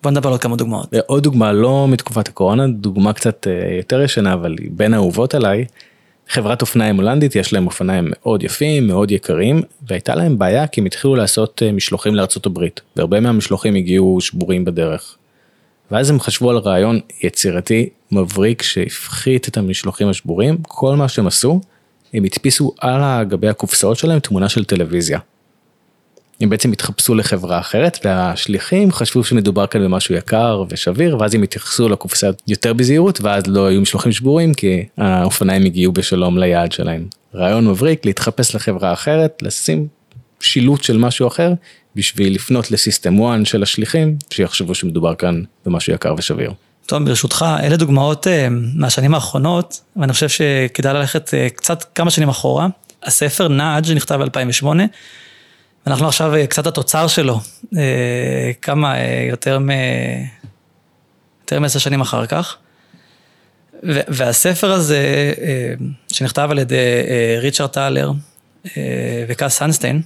בוא 0.02 0.10
נדבר 0.10 0.28
על 0.28 0.32
עוד 0.32 0.40
כמה 0.40 0.56
דוגמאות. 0.56 0.94
עוד 1.06 1.22
דוגמה 1.22 1.52
לא 1.52 1.88
מתקופת 1.88 2.28
הקורונה, 2.28 2.66
דוגמה 2.68 3.12
קצת 3.12 3.46
אה, 3.46 3.76
יותר 3.76 4.02
ישנה, 4.02 4.32
אבל 4.32 4.56
היא 4.60 4.70
בין 4.72 4.94
האהובות 4.94 5.34
עליי. 5.34 5.64
חברת 6.28 6.62
אופניים 6.62 6.96
הולנדית, 6.96 7.36
יש 7.36 7.52
להם 7.52 7.66
אופניים 7.66 8.04
מאוד 8.10 8.42
יפים, 8.42 8.86
מאוד 8.86 9.10
יקרים, 9.10 9.62
והייתה 9.88 10.14
להם 10.14 10.38
בעיה 10.38 10.66
כי 10.66 10.80
הם 10.80 10.86
התחילו 10.86 11.16
לעשות 11.16 11.62
אה, 11.66 11.72
משלוחים 11.72 12.14
לארצות 12.14 12.46
הברית, 12.46 12.80
והרבה 12.96 13.20
מהמשלוחים 13.20 13.74
הגיעו 13.74 14.20
שבורים 14.20 14.64
בדרך. 14.64 15.16
ואז 15.90 16.10
הם 16.10 16.20
חשבו 16.20 16.50
על 16.50 16.56
רעיון 16.56 17.00
יצירתי 17.22 17.88
מבריק 18.12 18.62
שהפחית 18.62 19.48
את 19.48 19.56
המשלוחים 19.56 20.08
השבורים, 20.08 20.58
כל 20.62 20.96
מה 20.96 21.08
שהם 21.08 21.26
עשו, 21.26 21.60
הם 22.14 22.24
הדפיסו 22.24 22.74
על 22.80 23.24
גבי 23.24 23.48
הקופסאות 23.48 23.96
שלהם 23.96 24.18
תמונה 24.18 24.48
של 24.48 24.64
טלוויזיה. 24.64 25.18
הם 26.40 26.50
בעצם 26.50 26.72
התחפשו 26.72 27.14
לחברה 27.14 27.60
אחרת 27.60 27.98
והשליחים 28.04 28.92
חשבו 28.92 29.24
שמדובר 29.24 29.66
כאן 29.66 29.84
במשהו 29.84 30.14
יקר 30.14 30.64
ושביר 30.68 31.16
ואז 31.20 31.34
הם 31.34 31.42
התייחסו 31.42 31.88
לקופסה 31.88 32.30
יותר 32.48 32.72
בזהירות 32.72 33.20
ואז 33.20 33.46
לא 33.46 33.66
היו 33.66 33.80
משלוחים 33.80 34.12
שבורים 34.12 34.54
כי 34.54 34.84
האופניים 34.96 35.64
הגיעו 35.64 35.92
בשלום 35.92 36.38
ליעד 36.38 36.72
שלהם. 36.72 37.06
רעיון 37.34 37.68
מבריק 37.68 38.06
להתחפש 38.06 38.54
לחברה 38.54 38.92
אחרת 38.92 39.42
לשים 39.42 39.86
שילוט 40.40 40.82
של 40.82 40.98
משהו 40.98 41.28
אחר 41.28 41.52
בשביל 41.96 42.34
לפנות 42.34 42.70
לסיסטם 42.70 43.22
1 43.22 43.46
של 43.46 43.62
השליחים 43.62 44.16
שיחשבו 44.30 44.74
שמדובר 44.74 45.14
כאן 45.14 45.42
במשהו 45.66 45.92
יקר 45.92 46.14
ושביר. 46.18 46.52
טוב, 46.90 47.04
ברשותך, 47.04 47.46
אלה 47.62 47.76
דוגמאות 47.76 48.26
uh, 48.26 48.30
מהשנים 48.74 49.14
האחרונות, 49.14 49.80
ואני 49.96 50.12
חושב 50.12 50.28
שכדאי 50.28 50.94
ללכת 50.94 51.28
uh, 51.28 51.56
קצת 51.56 51.84
כמה 51.94 52.10
שנים 52.10 52.28
אחורה. 52.28 52.66
הספר 53.02 53.48
נאג' 53.48 53.92
נכתב 53.92 54.20
ב-2008, 54.22 54.66
ואנחנו 55.86 56.08
עכשיו 56.08 56.34
uh, 56.34 56.46
קצת 56.46 56.66
התוצר 56.66 57.06
שלו, 57.06 57.40
כמה, 58.62 58.94
יותר 59.30 59.58
מ... 59.58 59.68
יותר 61.42 61.60
מעשר 61.60 61.78
שנים 61.78 62.00
אחר 62.00 62.26
כך. 62.26 62.56
והספר 63.82 64.72
הזה, 64.72 65.32
שנכתב 66.12 66.48
על 66.50 66.58
ידי 66.58 66.76
ריצ'רד 67.40 67.70
טאלר 67.70 68.12
uh, 68.64 68.68
וקאס 69.28 69.58
סנסטיין, 69.58 70.02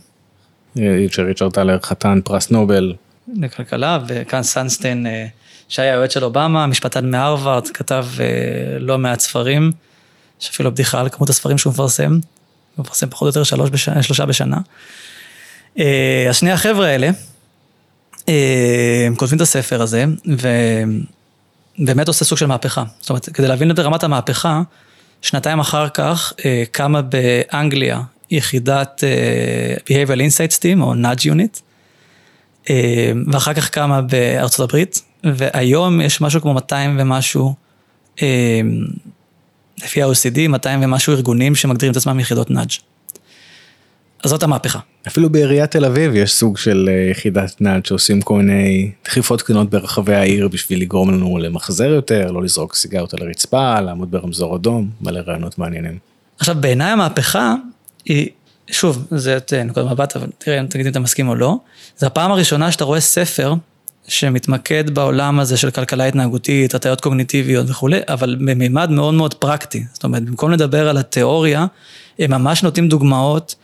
שריצ'רד 1.10 1.52
טאלר 1.52 1.78
חתן 1.82 2.20
פרס 2.24 2.50
נובל. 2.50 2.94
לכלכלה, 3.36 3.98
וקאס 4.08 4.52
סנסטיין 4.52 5.06
שהיה 5.68 5.94
יועץ 5.94 6.14
של 6.14 6.25
אובמה, 6.25 6.66
משפטן 6.66 7.11
מהרווארד, 7.11 7.68
כתב 7.68 8.06
uh, 8.16 8.21
לא 8.78 8.99
מעט 8.99 9.21
ספרים, 9.21 9.73
יש 10.40 10.49
אפילו 10.49 10.71
בדיחה 10.71 11.00
על 11.00 11.09
כמות 11.09 11.30
הספרים 11.30 11.59
שהוא 11.59 11.73
מפרסם, 11.73 12.11
הוא 12.76 12.85
מפרסם 12.85 13.11
פחות 13.11 13.23
או 13.23 13.28
יותר 13.28 13.42
שלוש 13.42 13.71
בשנה, 13.71 14.02
שלושה 14.02 14.26
בשנה. 14.26 14.59
אז 15.76 15.85
שני 16.33 16.52
החבר'ה 16.52 16.87
האלה, 16.87 17.11
uh, 18.16 18.30
הם 19.06 19.14
כותבים 19.14 19.37
את 19.37 19.42
הספר 19.42 19.83
הזה, 19.83 20.04
ובאמת 21.78 22.09
עושה 22.09 22.25
סוג 22.25 22.38
של 22.38 22.47
מהפכה. 22.47 22.85
זאת 23.00 23.11
אומרת, 23.11 23.28
כדי 23.28 23.49
להבין 23.49 23.71
את 23.71 23.78
רמת 23.78 24.02
המהפכה, 24.04 24.62
שנתיים 25.23 25.61
אחר 25.61 25.88
כך 25.88 26.33
uh, 26.37 26.42
קמה 26.73 27.02
באנגליה 27.02 28.00
יחידת 28.30 29.04
uh, 29.04 29.80
Behavioral 29.80 30.18
Insights 30.18 30.59
Team, 30.59 30.80
או 30.80 30.94
Nudge 30.94 31.25
Unit, 31.25 31.61
uh, 32.64 32.71
ואחר 33.33 33.54
כך 33.54 33.71
קמה 33.71 34.00
בארצות 34.02 34.61
הברית, 34.61 35.02
והיום 35.25 36.00
יש 36.00 36.21
משהו 36.21 36.40
כמו 36.40 36.54
200 36.54 36.97
ומשהו, 37.00 37.54
אה, 38.23 38.61
לפי 39.85 40.02
ה-OCD, 40.02 40.49
200 40.49 40.81
ומשהו 40.83 41.12
ארגונים 41.12 41.54
שמגדירים 41.54 41.93
את 41.93 41.97
עצמם 41.97 42.21
יחידות 42.21 42.50
נאג'. 42.50 42.71
אז 44.25 44.31
זאת 44.31 44.43
המהפכה. 44.43 44.78
אפילו 45.07 45.31
בעיריית 45.31 45.71
תל 45.71 45.85
אביב 45.85 46.14
יש 46.14 46.33
סוג 46.33 46.59
של 46.59 46.88
אה, 46.93 47.11
יחידת 47.11 47.61
נאג' 47.61 47.87
שעושים 47.87 48.23
כל 48.23 48.37
מיני 48.37 48.90
דחיפות 49.04 49.43
קטנות 49.43 49.71
ברחבי 49.71 50.14
העיר 50.14 50.49
בשביל 50.49 50.81
לגרום 50.81 51.11
לנו 51.11 51.38
למחזר 51.38 51.85
יותר, 51.88 52.31
לא 52.31 52.43
לזרוק 52.43 52.75
סיגרות 52.75 53.14
על 53.14 53.23
הרצפה, 53.23 53.81
לעמוד 53.81 54.11
ברמזור 54.11 54.57
אדום, 54.57 54.90
מלא 55.00 55.21
רעיונות 55.26 55.59
מעניינים. 55.59 55.99
עכשיו 56.38 56.57
בעיניי 56.61 56.90
המהפכה 56.90 57.54
היא, 58.04 58.28
שוב, 58.71 59.07
זה 59.11 59.37
את 59.37 59.52
נקודת 59.52 59.90
מבט, 59.90 60.16
אבל 60.16 60.26
תראה, 60.38 60.61
תגיד 60.71 60.87
אם 60.87 60.93
אתה 60.93 61.00
מסכים 61.00 61.28
או 61.28 61.35
לא, 61.35 61.57
זה 61.97 62.07
הפעם 62.07 62.31
הראשונה 62.31 62.73
שאתה 62.73 62.85
רואה 62.85 63.00
ספר 63.00 63.54
שמתמקד 64.08 64.90
בעולם 64.90 65.40
הזה 65.40 65.56
של 65.56 65.70
כלכלה 65.70 66.04
התנהגותית, 66.04 66.75
הטיות 66.75 67.00
קוגניטיביות 67.00 67.70
וכולי, 67.70 68.00
אבל 68.08 68.37
במימד 68.40 68.90
מאוד 68.90 69.14
מאוד 69.14 69.34
פרקטי. 69.34 69.84
זאת 69.92 70.04
אומרת, 70.04 70.23
במקום 70.25 70.50
לדבר 70.50 70.88
על 70.88 70.96
התיאוריה, 70.96 71.66
הם 72.18 72.30
ממש 72.30 72.62
נותנים 72.62 72.88
דוגמאות, 72.88 73.54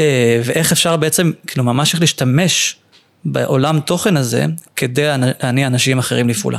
אה, 0.00 0.40
ואיך 0.44 0.72
אפשר 0.72 0.96
בעצם, 0.96 1.30
כאילו 1.46 1.64
ממש 1.64 1.92
איך 1.92 2.00
להשתמש 2.00 2.76
בעולם 3.24 3.80
תוכן 3.80 4.16
הזה, 4.16 4.46
כדי 4.76 5.02
להניע 5.42 5.66
אנשים 5.66 5.98
אחרים 5.98 6.28
לפעולה. 6.28 6.58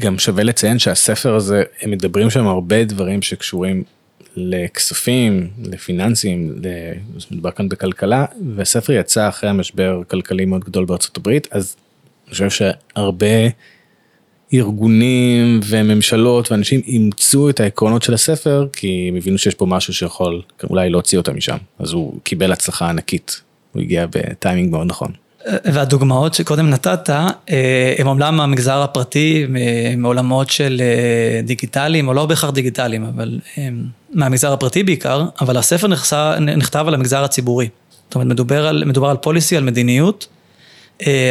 גם 0.00 0.18
שווה 0.18 0.44
לציין 0.44 0.78
שהספר 0.78 1.34
הזה, 1.34 1.62
הם 1.82 1.90
מדברים 1.90 2.30
שם 2.30 2.46
הרבה 2.46 2.84
דברים 2.84 3.22
שקשורים 3.22 3.82
לכספים, 4.36 5.50
לפיננסים, 5.64 6.54
מדובר 7.30 7.50
כאן 7.50 7.68
בכלכלה, 7.68 8.24
והספר 8.56 8.92
יצא 8.92 9.28
אחרי 9.28 9.50
המשבר 9.50 10.02
כלכלי 10.08 10.44
מאוד 10.44 10.64
גדול 10.64 10.84
בארצות 10.84 11.16
הברית, 11.16 11.48
אז 11.50 11.76
אני 12.26 12.32
חושב 12.32 12.50
שהרבה 12.50 13.48
ארגונים 14.54 15.60
וממשלות 15.66 16.52
ואנשים 16.52 16.80
אימצו 16.86 17.50
את 17.50 17.60
העקרונות 17.60 18.02
של 18.02 18.14
הספר 18.14 18.66
כי 18.72 19.06
הם 19.08 19.16
הבינו 19.16 19.38
שיש 19.38 19.54
פה 19.54 19.66
משהו 19.66 19.94
שיכול 19.94 20.42
אולי 20.70 20.90
להוציא 20.90 21.18
אותם 21.18 21.36
משם 21.36 21.56
אז 21.78 21.92
הוא 21.92 22.20
קיבל 22.22 22.52
הצלחה 22.52 22.88
ענקית 22.88 23.40
הוא 23.72 23.82
הגיע 23.82 24.06
בטיימינג 24.10 24.70
מאוד 24.70 24.86
נכון. 24.86 25.12
והדוגמאות 25.64 26.34
שקודם 26.34 26.70
נתת 26.70 27.10
אה, 27.10 27.94
הם 27.98 28.06
אומנם 28.06 28.36
מהמגזר 28.36 28.82
הפרטי 28.82 29.46
מעולמות 29.96 30.50
של 30.50 30.80
אה, 30.80 31.40
דיגיטליים 31.42 32.08
או 32.08 32.14
לא 32.14 32.26
בהכרח 32.26 32.50
דיגיטליים 32.50 33.04
אבל 33.04 33.40
מהמגזר 34.12 34.52
הפרטי 34.52 34.82
בעיקר 34.82 35.24
אבל 35.40 35.56
הספר 35.56 35.86
נכתב 36.56 36.84
על 36.88 36.94
המגזר 36.94 37.24
הציבורי. 37.24 37.68
זאת 38.06 38.14
אומרת 38.14 38.28
מדובר 38.28 38.66
על 38.66 38.84
מדובר 38.84 39.08
על 39.08 39.16
פוליסי 39.16 39.56
על 39.56 39.64
מדיניות 39.64 40.26
אה, 40.30 40.35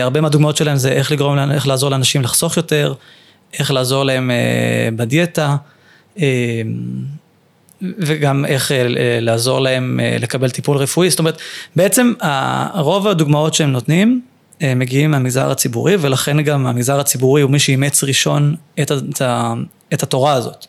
הרבה 0.01 0.21
מהדוגמאות 0.21 0.57
שלהם 0.57 0.77
זה 0.77 0.91
איך 0.91 1.11
לגרום, 1.11 1.51
איך 1.51 1.67
לעזור 1.67 1.89
לאנשים 1.89 2.21
לחסוך 2.21 2.57
יותר, 2.57 2.93
איך 3.59 3.71
לעזור 3.71 4.03
להם 4.03 4.31
אה, 4.31 4.89
בדיאטה, 4.95 5.55
אה, 6.19 6.61
וגם 7.81 8.45
איך 8.45 8.71
לעזור 9.21 9.59
להם 9.59 9.99
לקבל 10.19 10.49
טיפול 10.49 10.77
רפואי. 10.77 11.09
זאת 11.09 11.19
אומרת, 11.19 11.37
בעצם 11.75 12.13
רוב 12.73 13.07
הדוגמאות 13.07 13.53
שהם 13.53 13.71
נותנים 13.71 14.21
מגיעים 14.75 15.11
מהמגזר 15.11 15.51
הציבורי, 15.51 15.95
ולכן 15.99 16.41
גם 16.41 16.67
המגזר 16.67 16.99
הציבורי 16.99 17.41
הוא 17.41 17.51
מי 17.51 17.59
שאימץ 17.59 18.03
ראשון 18.03 18.55
את, 18.81 18.91
את, 18.91 19.21
את 19.93 20.03
התורה 20.03 20.33
הזאת. 20.33 20.65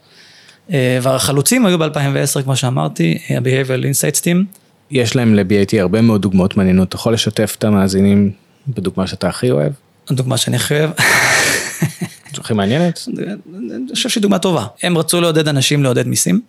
והחלוצים 1.03 1.67
היו 1.67 1.79
ב-2010, 1.79 2.43
כמו 2.43 2.57
שאמרתי, 2.57 3.19
ה-Behavioral 3.31 3.83
Insights 3.83 4.21
Team. 4.21 4.59
יש 4.91 5.17
להם 5.17 5.35
ל-BAT 5.35 5.81
הרבה 5.81 6.01
מאוד 6.01 6.23
דוגמאות 6.23 6.57
מעניינות, 6.57 6.89
אתה 6.89 6.97
יכול 6.97 7.13
לשתף 7.13 7.55
את 7.59 7.65
המאזינים 7.65 8.33
בדוגמה 8.69 9.07
שאתה 9.07 9.29
הכי 9.29 9.51
אוהב? 9.51 9.73
הדוגמה 10.11 10.37
שאני 10.37 10.57
הכי 10.57 10.75
אוהב. 10.81 10.91
הכי 12.39 12.55
מעניינת? 12.55 13.09
אני 13.49 13.95
חושב 13.95 14.09
שהיא 14.09 14.23
דוגמה 14.23 14.39
טובה. 14.39 14.67
הם 14.83 14.99
רצו 14.99 15.21
לעודד 15.21 15.49
אנשים 15.49 15.83
לעודד 15.83 16.07
מיסים. 16.07 16.41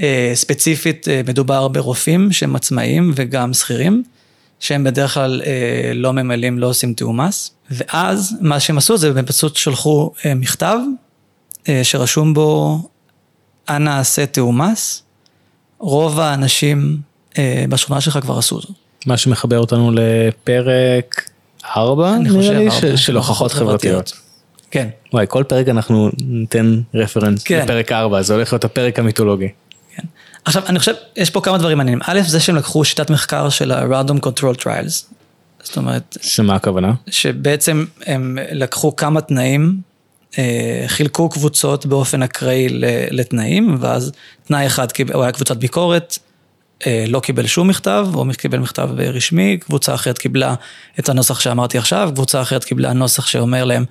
אה, 0.00 0.32
ספציפית 0.34 1.08
אה, 1.08 1.20
מדובר 1.28 1.68
ברופאים 1.68 2.32
שהם 2.32 2.56
עצמאים 2.56 3.12
וגם 3.14 3.54
שכירים, 3.54 4.02
שהם 4.60 4.84
בדרך 4.84 5.14
כלל 5.14 5.42
אה, 5.46 5.92
לא 5.94 6.12
ממלאים, 6.12 6.58
לא 6.58 6.66
עושים 6.66 6.94
תיאום 6.94 7.20
מס. 7.20 7.50
ואז 7.70 8.36
מה 8.40 8.60
שהם 8.60 8.78
עשו 8.78 8.96
זה 8.96 9.12
הם 9.16 9.26
פשוט 9.26 9.56
שלחו 9.56 10.12
מכתב 10.36 10.78
שרשום 11.82 12.34
בו, 12.34 12.78
אנא 13.68 14.00
עשה 14.00 14.26
תיאום 14.26 14.60
מס. 14.60 15.02
רוב 15.78 16.20
האנשים 16.20 17.00
בשכונה 17.68 18.00
שלך 18.00 18.18
כבר 18.22 18.38
עשו 18.38 18.60
זאת. 18.60 18.81
מה 19.06 19.16
שמחבר 19.16 19.58
אותנו 19.58 19.92
לפרק 19.94 21.30
4 21.76 22.18
נראה 22.18 22.58
לי 22.58 22.96
של 22.96 23.16
הוכחות 23.16 23.52
חברתיות. 23.52 24.12
כן. 24.70 24.88
וואי 25.12 25.26
כל 25.28 25.44
פרק 25.48 25.68
אנחנו 25.68 26.10
ניתן 26.20 26.80
רפרנס 26.94 27.42
כן. 27.42 27.62
לפרק 27.62 27.92
4 27.92 28.22
זה 28.22 28.34
הולך 28.34 28.52
להיות 28.52 28.64
הפרק 28.64 28.98
המיתולוגי. 28.98 29.48
כן. 29.96 30.02
עכשיו 30.44 30.62
אני 30.66 30.78
חושב 30.78 30.92
יש 31.16 31.30
פה 31.30 31.40
כמה 31.40 31.58
דברים 31.58 31.78
מעניינים 31.78 32.00
א' 32.06 32.20
זה 32.26 32.40
שהם 32.40 32.56
לקחו 32.56 32.84
שיטת 32.84 33.10
מחקר 33.10 33.48
של 33.48 33.72
ה-random 33.72 34.26
control 34.26 34.62
trials. 34.62 35.14
זאת 35.62 35.76
אומרת. 35.76 36.16
שמה 36.22 36.54
הכוונה? 36.54 36.92
שבעצם 37.10 37.84
הם 38.06 38.38
לקחו 38.52 38.96
כמה 38.96 39.20
תנאים 39.20 39.76
אה, 40.38 40.84
חילקו 40.86 41.28
קבוצות 41.28 41.86
באופן 41.86 42.22
אקראי 42.22 42.66
לתנאים 43.10 43.76
ואז 43.80 44.12
תנאי 44.44 44.66
אחד 44.66 44.86
הוא 45.12 45.22
היה 45.22 45.32
קבוצת 45.32 45.56
ביקורת. 45.56 46.18
אה, 46.86 47.04
לא 47.08 47.20
קיבל 47.20 47.46
שום 47.46 47.68
מכתב, 47.68 48.06
או 48.14 48.24
קיבל 48.38 48.58
מכתב 48.58 48.88
רשמי, 48.98 49.58
קבוצה 49.58 49.94
אחרת 49.94 50.18
קיבלה 50.18 50.54
את 50.98 51.08
הנוסח 51.08 51.40
שאמרתי 51.40 51.78
עכשיו, 51.78 52.10
קבוצה 52.14 52.42
אחרת 52.42 52.64
קיבלה 52.64 52.92
נוסח 52.92 53.26
שאומר 53.26 53.64
להם 53.64 53.84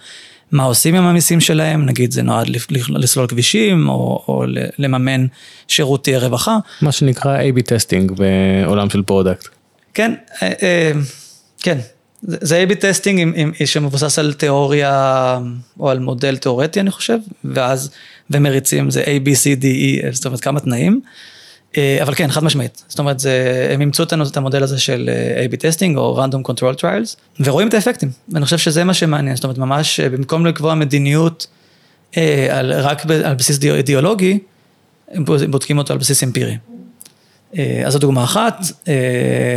מה 0.51 0.63
עושים 0.63 0.95
עם 0.95 1.03
המיסים 1.03 1.39
שלהם, 1.39 1.86
נגיד 1.86 2.12
זה 2.12 2.21
נועד 2.21 2.48
לסלול 2.89 3.27
כבישים, 3.27 3.89
או, 3.89 4.24
או 4.27 4.43
לממן 4.77 5.25
שירותי 5.67 6.17
רווחה. 6.17 6.57
מה 6.81 6.91
שנקרא 6.91 7.38
A-B 7.38 7.62
testing 7.62 8.12
בעולם 8.12 8.89
של 8.89 9.01
product. 9.03 9.48
כן, 9.93 10.13
אה, 10.41 10.51
אה, 10.62 10.91
כן. 11.60 11.77
זה 12.21 12.63
A-B 12.63 12.75
testing 12.75 13.36
שמבוסס 13.65 14.19
על 14.19 14.33
תיאוריה 14.33 15.39
או 15.79 15.89
על 15.89 16.00
מודל 16.00 16.38
תיאורטי 16.38 16.79
אני 16.79 16.91
חושב, 16.91 17.17
ואז, 17.43 17.91
ומריצים 18.29 18.89
זה 18.89 19.03
A, 19.03 19.27
B, 19.27 19.29
C, 19.29 19.62
D, 19.62 19.63
E, 19.63 20.12
זאת 20.12 20.25
אומרת 20.25 20.39
כמה 20.39 20.60
תנאים. 20.60 21.01
אה, 21.78 22.00
אבל 22.01 22.16
כן, 22.16 22.32
חד 22.32 22.44
משמעית. 22.44 22.84
זאת 22.88 23.00
אומרת, 23.00 23.20
זה, 23.20 23.68
הם 23.74 23.82
אימצו 23.82 24.04
את 24.04 24.38
המודל 24.38 24.63
הזה 24.63 24.80
של 24.80 25.10
אה, 25.13 25.46
A-B 25.46 25.56
testing 25.58 25.98
או 25.98 26.25
Random 26.25 26.50
Control 26.51 26.82
Trials, 26.82 27.16
ורואים 27.40 27.68
את 27.68 27.74
האפקטים. 27.74 28.12
ואני 28.30 28.46
חושב 28.46 28.58
שזה 28.58 28.84
מה 28.84 28.94
שמעניין, 28.94 29.36
זאת 29.36 29.44
אומרת, 29.44 29.58
ממש 29.58 30.00
אה, 30.00 30.10
במקום 30.10 30.46
לקבוע 30.46 30.75
מדיניות 30.75 31.48
על, 32.50 32.74
רק 32.74 33.06
על 33.24 33.36
בסיס 33.36 33.60
אידיאולוגי, 33.63 34.40
הם 35.12 35.25
בודקים 35.50 35.78
אותו 35.78 35.94
על 35.94 36.00
בסיס 36.00 36.24
אמפירי. 36.24 36.58
אז 37.86 37.94
זו 37.94 38.00
דוגמה 38.00 38.24
אחת. 38.24 38.66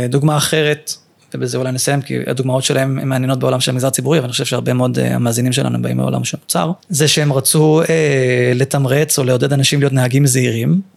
דוגמה 0.09 0.37
אחרת, 0.37 0.93
ובזה 1.33 1.57
אולי 1.57 1.71
נסיים, 1.71 2.01
כי 2.01 2.17
הדוגמאות 2.27 2.63
שלהם 2.63 2.99
הן 2.99 3.07
מעניינות 3.07 3.39
בעולם 3.39 3.59
של 3.59 3.71
המגזר 3.71 3.87
הציבורי, 3.87 4.17
אבל 4.17 4.25
אני 4.25 4.31
חושב 4.31 4.45
שהרבה 4.45 4.73
מאוד 4.73 4.99
אה, 4.99 5.15
המאזינים 5.15 5.53
שלנו 5.53 5.81
באים 5.81 5.97
מעולם 5.97 6.23
של 6.23 6.37
מוצר. 6.43 6.71
זה 6.89 7.07
שהם 7.07 7.33
רצו 7.33 7.81
אה, 7.89 8.51
לתמרץ 8.55 9.19
או 9.19 9.23
לעודד 9.23 9.53
אנשים 9.53 9.79
להיות 9.79 9.93
נהגים 9.93 10.27
זהירים, 10.27 10.69
אה, 10.71 10.94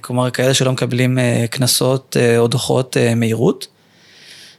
כלומר 0.00 0.30
כאלה 0.30 0.54
שלא 0.54 0.72
מקבלים 0.72 1.18
אה, 1.18 1.44
קנסות 1.50 2.16
אה, 2.20 2.38
או 2.38 2.48
דוחות 2.48 2.96
אה, 2.96 3.14
מהירות. 3.14 3.66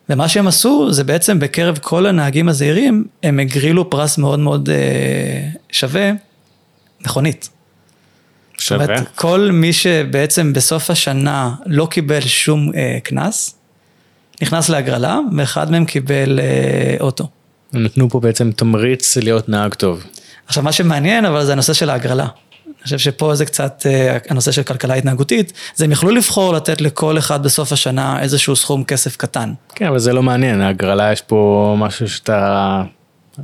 ומה 0.10 0.28
שהם 0.28 0.48
עשו 0.48 0.92
זה 0.92 1.04
בעצם 1.04 1.40
בקרב 1.40 1.78
כל 1.82 2.06
הנהגים 2.06 2.50
הזהירים, 2.50 3.06
הם 3.24 3.40
הגרילו 3.40 3.90
פרס 3.90 4.18
מאוד 4.18 4.40
מאוד 4.40 4.70
אה, 4.70 5.50
שווה, 5.72 6.12
מכונית. 7.06 7.50
שווה. 8.58 8.86
זאת 8.86 8.90
אומרת, 8.90 9.08
כל 9.16 9.50
מי 9.54 9.74
שבעצם 9.74 10.54
בסוף 10.54 10.90
השנה 10.90 11.56
לא 11.66 11.88
קיבל 11.92 12.22
שום 12.22 12.72
אה, 12.76 12.98
קנס, 13.04 13.56
נכנס 14.42 14.70
להגרלה, 14.70 15.20
ואחד 15.38 15.72
מהם 15.72 15.86
קיבל 15.86 16.40
אה, 16.40 16.96
אוטו. 17.00 17.28
הם 17.74 17.84
נתנו 17.84 18.10
פה 18.10 18.20
בעצם 18.20 18.52
תמריץ 18.52 19.18
להיות 19.18 19.50
נהג 19.50 19.74
טוב. 19.74 20.04
עכשיו, 20.48 20.64
מה 20.64 20.72
שמעניין, 20.72 21.26
אבל 21.26 21.46
זה 21.46 21.52
הנושא 21.52 21.74
של 21.74 21.90
ההגרלה. 21.90 22.28
אני 22.80 22.84
חושב 22.84 22.98
שפה 22.98 23.36
זה 23.36 23.46
קצת 23.46 23.86
אה, 23.86 24.18
הנושא 24.30 24.52
של 24.52 24.64
כלכלה 24.64 24.94
התנהגותית, 24.94 25.54
זה 25.76 25.86
הם 25.86 25.92
יכלו 25.92 26.12
לבחור 26.12 26.54
לתת 26.54 26.82
לכל 26.82 27.18
אחד 27.18 27.44
בסוף 27.44 27.72
השנה 27.72 28.22
איזשהו 28.22 28.56
סכום 28.56 28.84
כסף 28.84 29.18
קטן. 29.18 29.54
כן, 29.76 29.86
אבל 29.86 30.00
זה 30.00 30.14
לא 30.14 30.24
מעניין, 30.24 30.62
ההגרלה 30.62 31.12
יש 31.12 31.22
פה 31.22 31.76
משהו 31.78 32.10
שאתה... 32.10 32.84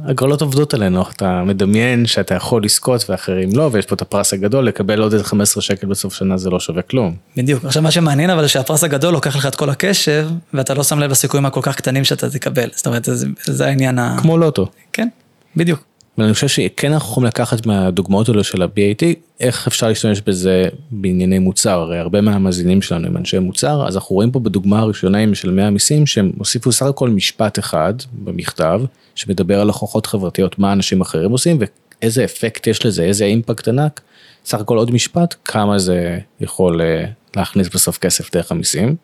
הגרלות 0.03 0.41
עובדות 0.41 0.73
עלינו, 0.73 1.01
אתה 1.15 1.43
מדמיין 1.43 2.05
שאתה 2.05 2.35
יכול 2.35 2.63
לזכות 2.63 3.09
ואחרים 3.09 3.49
לא, 3.53 3.69
ויש 3.71 3.85
פה 3.85 3.95
את 3.95 4.01
הפרס 4.01 4.33
הגדול, 4.33 4.67
לקבל 4.67 5.01
עוד 5.01 5.13
איזה 5.13 5.25
15 5.25 5.61
שקל 5.61 5.87
בסוף 5.87 6.13
שנה 6.13 6.37
זה 6.37 6.49
לא 6.49 6.59
שווה 6.59 6.81
כלום. 6.81 7.15
בדיוק. 7.37 7.65
עכשיו, 7.65 7.83
מה 7.83 7.91
שמעניין 7.91 8.29
אבל 8.29 8.47
שהפרס 8.47 8.83
הגדול 8.83 9.13
לוקח 9.13 9.35
לך 9.35 9.45
את 9.45 9.55
כל 9.55 9.69
הקשב, 9.69 10.29
ואתה 10.53 10.73
לא 10.73 10.83
שם 10.83 10.99
לב 10.99 11.11
לסיכויים 11.11 11.45
הכל 11.45 11.61
כך 11.63 11.75
קטנים 11.75 12.03
שאתה 12.03 12.29
תקבל. 12.29 12.69
זאת 12.71 12.87
אומרת, 12.87 13.05
זה, 13.05 13.27
זה 13.43 13.65
העניין 13.65 13.99
ה... 13.99 14.17
כמו 14.21 14.37
לוטו. 14.37 14.67
כן, 14.93 15.07
בדיוק. 15.55 15.94
ואני 16.17 16.33
חושב 16.33 16.47
שכן 16.47 16.93
אנחנו 16.93 17.11
יכולים 17.11 17.27
לקחת 17.27 17.65
מהדוגמאות 17.65 18.29
האלו 18.29 18.43
של 18.43 18.61
ה-BAT, 18.61 19.05
איך 19.39 19.67
אפשר 19.67 19.87
להשתמש 19.87 20.21
בזה 20.21 20.67
בענייני 20.91 21.39
מוצר, 21.39 21.79
הרי 21.79 21.97
הרבה 21.97 22.21
מהמאזינים 22.21 22.81
שלנו 22.81 23.07
הם 23.07 23.17
אנשי 23.17 23.39
מוצר, 23.39 23.87
אז 23.87 23.95
אנחנו 23.95 24.15
רואים 24.15 24.31
פה 24.31 24.39
בדוגמה 24.39 24.79
הראשונה 24.79 25.17
עם 25.17 25.31
משלמי 25.31 25.63
המיסים, 25.63 26.05
שהם 26.05 26.31
הוסיפו 26.37 26.71
סך 26.71 26.85
הכל 26.85 27.09
משפט 27.09 27.59
אחד 27.59 27.93
במכתב, 28.13 28.81
שמדבר 29.15 29.61
על 29.61 29.67
הוכחות 29.67 30.05
חברתיות, 30.05 30.59
מה 30.59 30.73
אנשים 30.73 31.01
אחרים 31.01 31.31
עושים 31.31 31.59
ואיזה 32.01 32.23
אפקט 32.23 32.67
יש 32.67 32.85
לזה, 32.85 33.03
איזה 33.03 33.25
אימפקט 33.25 33.67
ענק, 33.67 34.01
סך 34.45 34.59
הכל 34.59 34.77
עוד 34.77 34.91
משפט, 34.91 35.35
כמה 35.45 35.79
זה 35.79 36.19
יכול 36.41 36.81
אה, 36.81 37.05
להכניס 37.35 37.69
בסוף 37.69 37.97
כסף 37.97 38.31
דרך 38.35 38.51
המיסים. 38.51 38.95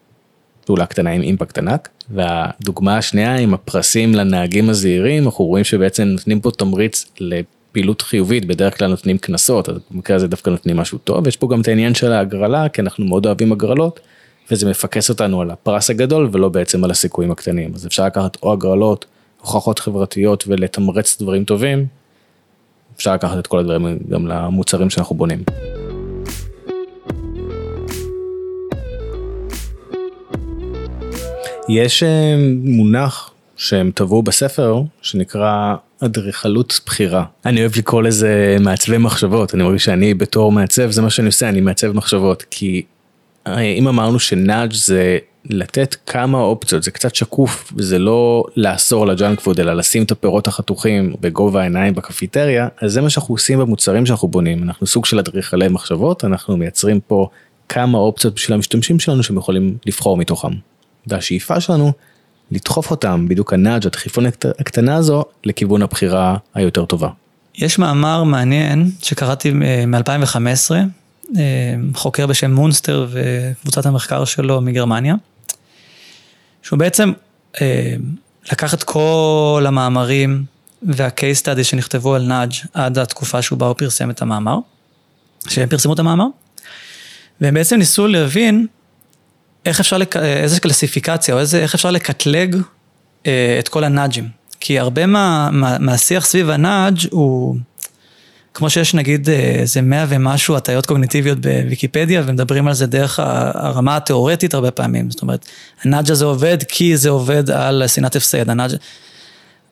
פעולה 0.66 0.86
קטנה 0.86 1.12
עם 1.12 1.22
אימפקט 1.22 1.58
ענק. 1.58 1.90
והדוגמה 2.10 2.98
השנייה 2.98 3.36
עם 3.36 3.54
הפרסים 3.54 4.16
לנהגים 4.16 4.70
הזהירים, 4.70 5.26
אנחנו 5.26 5.46
רואים 5.46 5.64
שבעצם 5.64 6.04
נותנים 6.04 6.40
פה 6.40 6.52
תמריץ 6.52 7.06
לפעילות 7.20 8.02
חיובית, 8.02 8.46
בדרך 8.46 8.78
כלל 8.78 8.90
נותנים 8.90 9.18
קנסות, 9.18 9.70
אז 9.70 9.76
במקרה 9.92 10.16
הזה 10.16 10.28
דווקא 10.28 10.50
נותנים 10.50 10.78
משהו 10.78 10.98
טוב, 10.98 11.28
יש 11.28 11.38
פה 11.38 11.48
גם 11.52 11.62
את 11.62 11.68
העניין 11.68 11.94
של 11.94 12.12
ההגרלה, 12.12 12.70
כי 12.70 12.82
אנחנו 12.82 13.06
מאוד 13.06 13.26
אוהבים 13.26 13.52
הגרלות, 13.52 14.00
וזה 14.52 14.70
מפקס 14.70 15.10
אותנו 15.10 15.42
על 15.42 15.52
הפרס 15.52 15.90
הגדול 15.90 16.30
ולא 16.32 16.50
בעצם 16.50 16.84
על 16.84 16.92
הסיכויים 16.92 17.32
הקטנים. 17.32 17.72
אז 17.76 17.88
אפשר 17.88 18.06
לקחת 18.06 18.38
או 18.44 18.54
הגרלות, 18.54 19.06
הוכחות 19.42 19.80
חברתיות 19.80 20.44
ולתמרץ 20.48 21.22
דברים 21.22 21.44
טובים, 21.44 21.86
אפשר 22.96 23.14
לקחת 23.14 23.38
את 23.38 23.48
כל 23.48 23.60
הדברים 23.60 24.00
גם 24.10 24.28
למוצרים 24.28 24.90
שאנחנו 24.90 25.16
בונים. 25.16 25.44
יש 31.70 32.04
אה, 32.04 32.36
מונח 32.64 33.32
שהם 33.56 33.92
טבעו 33.96 34.24
בספר 34.24 34.82
שנקרא 35.02 35.76
אדריכלות 36.00 36.80
בחירה. 36.86 37.26
אני 37.46 37.62
אוהב 37.62 37.72
לקרוא 37.78 38.02
לזה 38.02 38.58
מעצבי 38.60 38.98
מחשבות, 38.98 39.56
אני 39.56 39.64
מרגיש 39.64 39.86
שאני 39.86 40.14
בתור 40.14 40.52
מעצב 40.52 40.92
זה 40.92 41.02
מה 41.02 41.10
שאני 41.10 41.28
עושה, 41.28 41.50
אני 41.50 41.62
מעצב 41.62 41.92
מחשבות, 41.92 42.46
כי 42.50 42.82
אה, 43.48 43.62
אם 43.62 43.88
אמרנו 43.88 44.20
ש 44.20 44.35
nudge 44.35 44.74
זה 44.74 45.18
לתת 45.46 45.96
כמה 46.06 46.38
אופציות, 46.38 46.84
זה 46.84 46.92
קצת 46.92 47.16
שקוף, 47.16 47.74
זה 47.78 48.00
לא 48.00 48.44
לאסור 48.56 49.08
ל 49.08 49.14
junk 49.14 49.40
food 49.40 49.60
אלא 49.60 49.74
לשים 49.74 50.04
את 50.04 50.12
הפירות 50.12 50.48
החתוכים 50.48 51.14
בגובה 51.22 51.62
העיניים 51.62 51.96
בקפיטריה, 51.96 52.68
אז 52.82 52.94
זה 52.94 53.02
מה 53.02 53.10
שאנחנו 53.10 53.36
עושים 53.36 53.60
במוצרים 53.60 54.06
שאנחנו 54.06 54.28
בונים, 54.28 54.64
אנחנו 54.64 54.88
סוג 54.88 55.06
של 55.06 55.20
אדריכלי 55.20 55.68
מחשבות, 55.68 56.26
אנחנו 56.26 56.58
מייצרים 56.58 57.00
פה 57.08 57.28
כמה 57.70 57.98
אופציות 57.98 58.36
בשביל 58.36 58.56
המשתמשים 58.56 59.00
שלנו 59.00 59.24
שהם 59.24 59.38
יכולים 59.38 59.78
לבחור 59.86 60.18
מתוכם. 60.18 60.71
והשאיפה 61.08 61.60
שלנו 61.62 61.92
לדחוף 62.52 62.92
אותם, 62.92 63.26
בדיוק 63.30 63.54
הנאג' 63.54 63.88
הדחיפון 63.88 64.26
הקטנה 64.60 64.96
הזו, 64.96 65.24
לכיוון 65.44 65.82
הבחירה 65.82 66.38
היותר 66.54 66.86
טובה. 66.86 67.10
יש 67.56 67.80
מאמר 67.80 68.24
מעניין 68.24 68.92
שקראתי 69.02 69.52
מ-2015, 69.88 70.38
אה, 71.38 71.76
חוקר 71.96 72.28
בשם 72.28 72.52
מונסטר 72.52 73.08
וקבוצת 73.10 73.86
המחקר 73.86 74.26
שלו 74.26 74.62
מגרמניה, 74.62 75.16
שהוא 76.64 76.80
בעצם 76.80 77.12
אה, 77.62 77.96
לקח 78.52 78.74
את 78.74 78.84
כל 78.84 79.66
המאמרים 79.68 80.46
וה-case 80.84 81.42
study 81.44 81.64
שנכתבו 81.64 82.16
על 82.16 82.28
נאג' 82.28 82.54
עד 82.74 82.98
התקופה 82.98 83.42
שהוא 83.42 83.60
בא 83.60 83.66
ופרסם 83.66 84.10
את 84.10 84.22
המאמר, 84.22 84.58
שהם 85.50 85.70
פרסמו 85.70 85.94
את 85.94 86.00
המאמר, 86.00 86.26
והם 87.42 87.54
בעצם 87.54 87.76
ניסו 87.76 88.08
להבין 88.08 88.68
איך 89.66 89.80
אפשר, 89.80 89.98
לק... 89.98 90.18
איזה 90.18 90.60
קלסיפיקציה, 90.60 91.36
או 91.36 91.40
איזה, 91.40 91.60
איך 91.60 91.76
אפשר 91.76 91.92
לקטלג 91.92 92.56
אה, 93.28 93.56
את 93.60 93.68
כל 93.70 93.84
ה 93.84 93.89
nudgeים. 93.89 94.30
כי 94.60 94.80
הרבה 94.80 95.06
מה, 95.06 95.50
מה, 95.52 95.78
מהשיח 95.80 96.26
סביב 96.26 96.50
ה 96.50 96.58
nudge 96.58 96.98
הוא, 97.12 97.56
כמו 98.54 98.70
שיש 98.70 98.94
נגיד 98.94 99.30
איזה 99.30 99.82
מאה 99.82 100.06
ומשהו 100.10 100.56
הטיות 100.56 100.86
קוגניטיביות 100.86 101.40
בוויקיפדיה, 101.40 102.24
ומדברים 102.26 102.68
על 102.68 102.74
זה 102.74 102.86
דרך 102.86 103.20
הרמה 103.20 103.98
התיאורטית 103.98 104.54
הרבה 104.54 104.72
פעמים. 104.72 105.12
זאת 105.12 105.22
אומרת, 105.22 105.46
ה 105.84 105.89
nudge 105.89 106.12
הזה 106.12 106.26
עובד 106.26 106.58
כי 106.68 106.98
זה 106.98 107.10
עובד 107.10 107.50
על 107.50 107.88
שנאת 107.88 108.16
הפסד, 108.16 108.50
ה 108.50 108.52
nudge... 108.52 108.72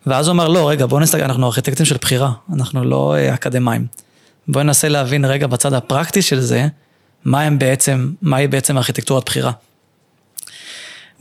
ואז 0.05 0.27
הוא 0.27 0.33
אמר, 0.33 0.47
לא, 0.47 0.69
רגע, 0.69 0.85
בואו 0.85 1.01
נסתכל, 1.01 1.23
אנחנו 1.23 1.45
ארכיטקטים 1.45 1.85
של 1.85 1.97
בחירה, 2.01 2.31
אנחנו 2.53 2.83
לא 2.83 3.15
אה, 3.15 3.33
אקדמאים. 3.33 3.85
בואו 4.47 4.63
ננסה 4.63 4.89
להבין 4.89 5.25
רגע 5.25 5.47
בצד 5.47 5.73
הפרקטי 5.73 6.21
של 6.21 6.39
זה, 6.39 6.67
מה 7.25 7.41
הם 7.41 7.59
בעצם, 7.59 8.11
מהי 8.21 8.47
בעצם 8.47 8.77
ארכיטקטורת 8.77 9.25
בחירה. 9.25 9.51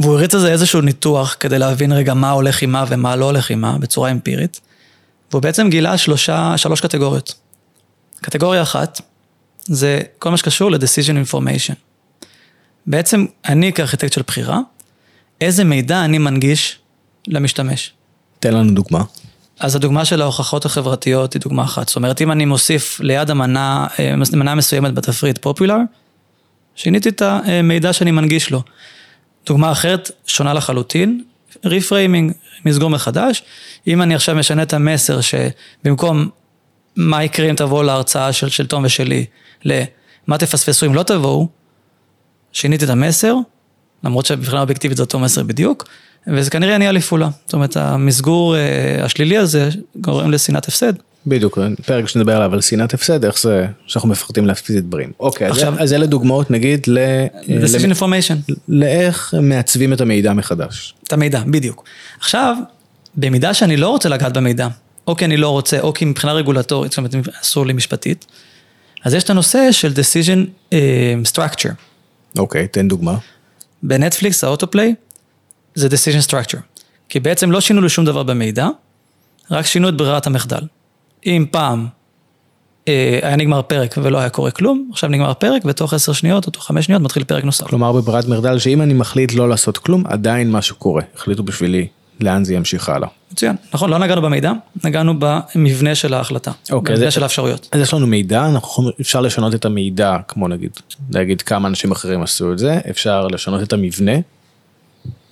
והוא 0.00 0.14
הריץ 0.14 0.34
על 0.34 0.40
זה 0.40 0.52
איזשהו 0.52 0.80
ניתוח 0.80 1.36
כדי 1.40 1.58
להבין 1.58 1.92
רגע 1.92 2.14
מה 2.14 2.30
הולך 2.30 2.62
עם 2.62 2.72
מה 2.72 2.84
ומה 2.88 3.16
לא 3.16 3.24
הולך 3.24 3.50
עם 3.50 3.60
מה, 3.60 3.78
בצורה 3.78 4.10
אמפירית. 4.10 4.60
והוא 5.30 5.42
בעצם 5.42 5.70
גילה 5.70 5.98
שלושה, 5.98 6.54
שלוש 6.56 6.80
קטגוריות. 6.80 7.34
קטגוריה 8.20 8.62
אחת, 8.62 9.00
זה 9.64 10.00
כל 10.18 10.30
מה 10.30 10.36
שקשור 10.36 10.70
ל-decision 10.70 11.30
information. 11.30 11.74
בעצם 12.86 13.26
אני 13.48 13.72
כארכיטקט 13.72 14.12
של 14.12 14.22
בחירה, 14.26 14.58
איזה 15.40 15.64
מידע 15.64 16.04
אני 16.04 16.18
מנגיש 16.18 16.78
למשתמש. 17.26 17.92
תן 18.40 18.54
לנו 18.54 18.74
דוגמה. 18.74 19.02
אז 19.60 19.76
הדוגמה 19.76 20.04
של 20.04 20.22
ההוכחות 20.22 20.64
החברתיות 20.64 21.32
היא 21.32 21.42
דוגמה 21.42 21.64
אחת. 21.64 21.88
זאת 21.88 21.96
אומרת, 21.96 22.20
אם 22.20 22.32
אני 22.32 22.44
מוסיף 22.44 23.00
ליד 23.00 23.30
המנה, 23.30 23.86
אה, 23.98 24.14
מנה 24.32 24.54
מסוימת 24.54 24.94
בתפריט 24.94 25.38
popular, 25.38 25.76
שיניתי 26.74 27.08
את 27.08 27.22
המידע 27.22 27.92
שאני 27.92 28.10
מנגיש 28.10 28.50
לו. 28.50 28.62
דוגמה 29.48 29.72
אחרת, 29.72 30.10
שונה 30.26 30.54
לחלוטין, 30.54 31.22
reframing, 31.64 32.32
מסגור 32.64 32.90
מחדש. 32.90 33.42
אם 33.86 34.02
אני 34.02 34.14
עכשיו 34.14 34.34
משנה 34.34 34.62
את 34.62 34.72
המסר 34.72 35.20
שבמקום 35.20 36.28
מה 36.96 37.24
יקרה 37.24 37.50
אם 37.50 37.54
תבואו 37.54 37.82
להרצאה 37.82 38.32
של, 38.32 38.48
של 38.48 38.66
תום 38.66 38.84
ושלי, 38.84 39.24
למה 39.64 40.38
תפספסו 40.38 40.86
אם 40.86 40.94
לא 40.94 41.02
תבואו, 41.02 41.48
שיניתי 42.52 42.84
את 42.84 42.90
המסר, 42.90 43.34
למרות 44.04 44.26
שבבחינה 44.26 44.60
אובייקטיבית 44.60 44.96
זה 44.96 45.02
אותו 45.02 45.18
מסר 45.18 45.42
בדיוק, 45.42 45.88
וזה 46.26 46.50
כנראה 46.50 46.78
נהיה 46.78 46.92
לי 46.92 47.00
פעולה. 47.00 47.28
זאת 47.44 47.54
אומרת, 47.54 47.76
המסגור 47.76 48.56
אה, 48.56 49.04
השלילי 49.04 49.38
הזה 49.38 49.68
גורם 49.96 50.30
לשנאת 50.30 50.68
הפסד. 50.68 50.92
בדיוק, 51.28 51.58
פרק 51.86 52.08
שנדבר 52.08 52.36
עליו 52.36 52.54
על 52.54 52.60
שנאת 52.60 52.94
הפסד, 52.94 53.24
איך 53.24 53.40
זה 53.40 53.66
שאנחנו 53.86 54.08
מפחדים 54.08 54.46
להפסיד 54.46 54.88
דברים. 54.88 55.12
אוקיי, 55.20 55.46
עכשיו, 55.46 55.74
אז 55.78 55.92
אלה 55.92 56.06
דוגמאות 56.06 56.50
נגיד 56.50 56.86
ל... 56.86 56.98
decision 57.46 58.00
information. 58.00 58.52
לאיך 58.68 59.34
מעצבים 59.42 59.92
את 59.92 60.00
המידע 60.00 60.32
מחדש. 60.32 60.94
את 61.06 61.12
המידע, 61.12 61.42
בדיוק. 61.46 61.84
עכשיו, 62.20 62.56
במידה 63.16 63.54
שאני 63.54 63.76
לא 63.76 63.88
רוצה 63.88 64.08
לגעת 64.08 64.36
במידע, 64.36 64.68
או 65.06 65.16
כי 65.16 65.24
אני 65.24 65.36
לא 65.36 65.48
רוצה, 65.48 65.80
או 65.80 65.94
כי 65.94 66.04
מבחינה 66.04 66.32
רגולטורית, 66.32 66.92
זאת 66.92 66.98
אומרת, 66.98 67.14
אסור 67.42 67.66
לי 67.66 67.72
משפטית, 67.72 68.26
אז 69.04 69.14
יש 69.14 69.24
את 69.24 69.30
הנושא 69.30 69.72
של 69.72 69.92
decision 69.92 70.70
uh, 70.70 70.74
structure. 71.32 71.72
אוקיי, 72.38 72.68
תן 72.68 72.88
דוגמה. 72.88 73.16
בנטפליקס, 73.82 74.44
האוטופליי, 74.44 74.94
זה 75.74 75.88
decision 75.88 76.30
structure. 76.30 76.60
כי 77.08 77.20
בעצם 77.20 77.50
לא 77.50 77.60
שינו 77.60 77.80
לי 77.80 77.88
שום 77.88 78.04
דבר 78.04 78.22
במידע, 78.22 78.68
רק 79.50 79.66
שינו 79.66 79.88
את 79.88 79.96
ברירת 79.96 80.26
המחדל. 80.26 80.60
אם 81.26 81.44
פעם 81.50 81.86
אה, 82.88 83.18
היה 83.22 83.36
נגמר 83.36 83.62
פרק 83.62 83.94
ולא 84.02 84.18
היה 84.18 84.28
קורה 84.30 84.50
כלום, 84.50 84.88
עכשיו 84.92 85.10
נגמר 85.10 85.34
פרק, 85.34 85.62
ותוך 85.64 85.94
עשר 85.94 86.12
שניות 86.12 86.46
או 86.46 86.50
תוך 86.50 86.64
חמש 86.66 86.84
שניות 86.86 87.02
מתחיל 87.02 87.24
פרק 87.24 87.44
נוסף. 87.44 87.66
כלומר 87.66 87.92
בברירת 87.92 88.28
מחדל 88.28 88.58
שאם 88.58 88.82
אני 88.82 88.94
מחליט 88.94 89.34
לא 89.34 89.48
לעשות 89.48 89.78
כלום, 89.78 90.04
עדיין 90.06 90.50
משהו 90.52 90.76
קורה. 90.76 91.02
החליטו 91.16 91.42
בשבילי 91.42 91.86
לאן 92.20 92.44
זה 92.44 92.54
ימשיך 92.54 92.88
הלאה. 92.88 93.08
מצוין, 93.32 93.56
נכון, 93.74 93.90
לא 93.90 93.98
נגענו 93.98 94.22
במידע, 94.22 94.52
נגענו 94.84 95.14
במבנה 95.18 95.94
של 95.94 96.14
ההחלטה, 96.14 96.50
אוקיי, 96.70 96.94
במבנה 96.94 97.10
זה- 97.10 97.14
של 97.14 97.22
האפשרויות. 97.22 97.68
אז 97.72 97.80
יש 97.80 97.94
לנו 97.94 98.06
מידע, 98.06 98.46
אנחנו 98.46 98.90
אפשר 99.00 99.20
לשנות 99.20 99.54
את 99.54 99.64
המידע, 99.64 100.16
כמו 100.28 100.48
נגיד, 100.48 100.70
להגיד 101.10 101.42
כמה 101.42 101.68
אנשים 101.68 101.92
אחרים 101.92 102.22
עשו 102.22 102.52
את 102.52 102.58
זה, 102.58 102.80
אפשר 102.90 103.26
לשנות 103.26 103.62
את 103.62 103.72
המבנה, 103.72 104.12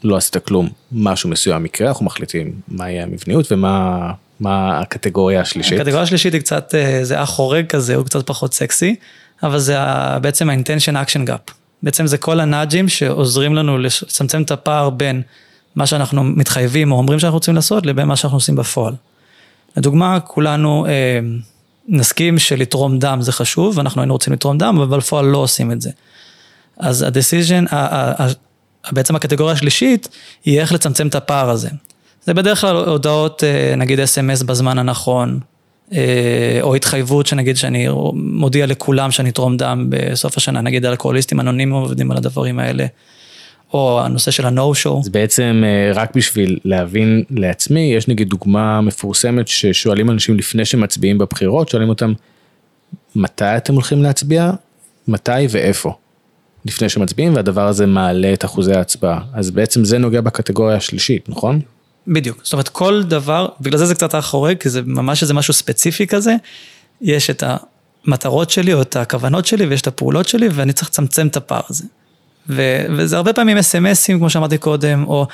לא 0.04 0.16
עשית 0.16 0.36
כלום, 0.36 0.68
משהו 0.92 1.30
מסוים 1.30 1.66
יקרה, 1.66 1.88
אנחנו 1.88 2.06
מחליטים 2.06 2.52
מה 2.68 2.90
יהיה 2.90 3.02
המבניות 3.02 3.52
ומה 3.52 4.10
מה 4.40 4.80
הקטגוריה 4.80 5.40
השלישית. 5.40 5.80
הקטגוריה 5.80 6.02
השלישית 6.02 6.32
היא 6.32 6.40
קצת, 6.40 6.74
אה, 6.74 7.04
זה 7.04 7.22
אח 7.22 7.28
חורג 7.30 7.66
כזה, 7.66 7.94
הוא 7.94 8.04
קצת 8.04 8.26
פחות 8.26 8.54
סקסי, 8.54 8.94
אבל 9.42 9.58
זה 9.58 9.76
בעצם 10.20 10.50
ה-intention 10.50 10.94
action 11.06 11.28
gap. 11.28 11.52
בעצם 11.82 12.06
זה 12.06 12.18
כל 12.18 12.40
הנאג'ים 12.40 12.88
שעוזרים 12.88 13.54
לנו 13.54 13.78
לצמצם 13.78 14.42
את 14.42 14.50
הפער 14.50 14.90
בין 14.90 15.22
מה 15.76 15.86
שאנחנו 15.86 16.24
מתחייבים 16.24 16.92
או 16.92 16.96
אומרים 16.96 17.18
שאנחנו 17.18 17.36
רוצים 17.36 17.54
לעשות, 17.54 17.86
לבין 17.86 18.08
מה 18.08 18.16
שאנחנו 18.16 18.36
עושים 18.36 18.56
בפועל. 18.56 18.94
לדוגמה, 19.76 20.20
כולנו 20.20 20.86
אה, 20.86 21.20
נסכים 21.88 22.38
שלתרום 22.38 22.98
דם 22.98 23.18
זה 23.20 23.32
חשוב, 23.32 23.78
ואנחנו 23.78 24.02
היינו 24.02 24.14
רוצים 24.14 24.32
לתרום 24.32 24.58
דם, 24.58 24.78
אבל 24.78 24.98
בפועל 24.98 25.24
לא 25.24 25.38
עושים 25.38 25.72
את 25.72 25.80
זה. 25.80 25.90
אז 26.78 27.02
ה-decision, 27.02 27.74
בעצם 28.92 29.16
הקטגוריה 29.16 29.52
השלישית, 29.52 30.08
היא 30.44 30.60
איך 30.60 30.72
לצמצם 30.72 31.08
את 31.08 31.14
הפער 31.14 31.50
הזה. 31.50 31.68
זה 32.26 32.34
בדרך 32.34 32.60
כלל 32.60 32.76
הודעות, 32.76 33.44
אה, 33.44 33.74
נגיד 33.76 34.00
אס.אם.אס 34.00 34.42
בזמן 34.42 34.78
הנכון, 34.78 35.40
אה, 35.92 36.58
או 36.60 36.74
התחייבות 36.74 37.26
שנגיד 37.26 37.56
שאני 37.56 37.88
מודיע 38.14 38.66
לכולם 38.66 39.10
שאני 39.10 39.30
אתרום 39.30 39.56
דם 39.56 39.86
בסוף 39.88 40.36
השנה, 40.36 40.60
נגיד 40.60 40.86
אלכוהוליסטים 40.86 41.40
אנונימיים 41.40 41.82
עובדים 41.82 42.10
על 42.10 42.16
הדברים 42.16 42.58
האלה, 42.58 42.86
או 43.72 44.00
הנושא 44.04 44.30
של 44.30 44.46
ה-no-show. 44.46 44.98
אז 45.00 45.08
בעצם 45.08 45.62
אה, 45.66 45.92
רק 45.94 46.16
בשביל 46.16 46.58
להבין 46.64 47.22
לעצמי, 47.30 47.92
יש 47.96 48.08
נגיד 48.08 48.28
דוגמה 48.28 48.80
מפורסמת 48.80 49.48
ששואלים 49.48 50.10
אנשים 50.10 50.36
לפני 50.36 50.64
שמצביעים 50.64 51.18
בבחירות, 51.18 51.68
שואלים 51.68 51.88
אותם, 51.88 52.12
מתי 53.16 53.56
אתם 53.56 53.74
הולכים 53.74 54.02
להצביע? 54.02 54.50
מתי 55.08 55.46
ואיפה? 55.50 55.92
לפני 56.64 56.88
שמצביעים, 56.88 57.34
והדבר 57.34 57.66
הזה 57.66 57.86
מעלה 57.86 58.32
את 58.32 58.44
אחוזי 58.44 58.74
ההצבעה. 58.74 59.20
אז 59.32 59.50
בעצם 59.50 59.84
זה 59.84 59.98
נוגע 59.98 60.20
בקטגוריה 60.20 60.76
השלישית, 60.76 61.28
נכון? 61.28 61.60
בדיוק, 62.08 62.40
זאת 62.42 62.52
אומרת 62.52 62.68
כל 62.68 63.02
דבר, 63.02 63.48
בגלל 63.60 63.78
זה 63.78 63.86
זה 63.86 63.94
קצת 63.94 64.14
החורג, 64.14 64.56
כי 64.58 64.68
זה 64.68 64.82
ממש 64.86 65.22
איזה 65.22 65.34
משהו 65.34 65.54
ספציפי 65.54 66.06
כזה, 66.06 66.34
יש 67.00 67.30
את 67.30 67.42
המטרות 68.06 68.50
שלי 68.50 68.72
או 68.72 68.82
את 68.82 68.96
הכוונות 68.96 69.46
שלי 69.46 69.66
ויש 69.66 69.80
את 69.80 69.86
הפעולות 69.86 70.28
שלי 70.28 70.48
ואני 70.52 70.72
צריך 70.72 70.88
לצמצם 70.88 71.26
את 71.26 71.36
הפער 71.36 71.60
הזה. 71.70 71.84
ו- 72.48 72.86
וזה 72.96 73.16
הרבה 73.16 73.32
פעמים 73.32 73.56
אס.אם.אסים 73.58 74.18
כמו 74.18 74.30
שאמרתי 74.30 74.58
קודם, 74.58 75.04
או 75.06 75.26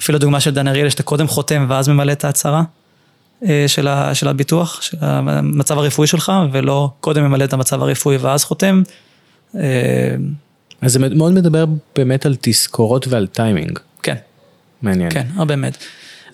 אפילו 0.00 0.18
דוגמה 0.18 0.40
של 0.40 0.50
דן 0.50 0.68
אריאל 0.68 0.88
שאתה 0.90 1.02
קודם 1.02 1.26
חותם 1.28 1.66
ואז 1.68 1.88
ממלא 1.88 2.12
את 2.12 2.24
ההצהרה 2.24 2.62
אה, 3.48 3.64
של, 3.66 3.88
ה- 3.88 4.14
של 4.14 4.28
הביטוח, 4.28 4.82
של 4.82 4.96
המצב 5.00 5.78
הרפואי 5.78 6.06
שלך, 6.06 6.32
ולא 6.52 6.90
קודם 7.00 7.24
ממלא 7.24 7.44
את 7.44 7.52
המצב 7.52 7.82
הרפואי 7.82 8.16
ואז 8.16 8.44
חותם. 8.44 8.82
אה, 9.56 9.60
אז 10.80 10.92
זה 10.92 10.98
מאוד 10.98 11.32
מדבר 11.32 11.64
באמת 11.96 12.26
על 12.26 12.36
תזכורות 12.40 13.08
ועל 13.08 13.26
טיימינג. 13.26 13.78
כן, 14.02 14.14
מעניין. 14.82 15.10
כן, 15.10 15.26
הרבה 15.36 15.56
מאוד. 15.56 15.72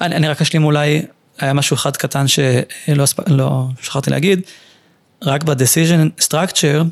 אני, 0.02 0.16
אני 0.16 0.28
רק 0.28 0.40
אשלים 0.40 0.64
אולי, 0.64 1.02
היה 1.38 1.52
משהו 1.52 1.74
אחד 1.74 1.96
קטן 1.96 2.28
שלא 2.28 3.02
הספ... 3.02 3.28
לא 3.28 3.66
שכחתי 3.80 4.10
להגיד, 4.10 4.40
רק 5.22 5.42
ב-decision 5.44 6.22
structure, 6.24 6.84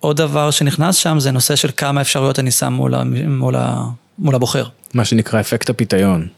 עוד 0.00 0.16
דבר 0.16 0.50
שנכנס 0.50 0.96
שם 0.96 1.20
זה 1.20 1.30
נושא 1.30 1.56
של 1.56 1.70
כמה 1.76 2.00
אפשרויות 2.00 2.38
אני 2.38 2.50
שם 2.50 2.72
מול, 2.72 2.94
ה... 2.94 3.02
מול, 3.26 3.56
ה... 3.56 3.84
מול 4.18 4.34
הבוחר. 4.34 4.66
מה 4.94 5.04
שנקרא 5.04 5.40
אפקט 5.40 5.70
הפיתיון. 5.70 6.28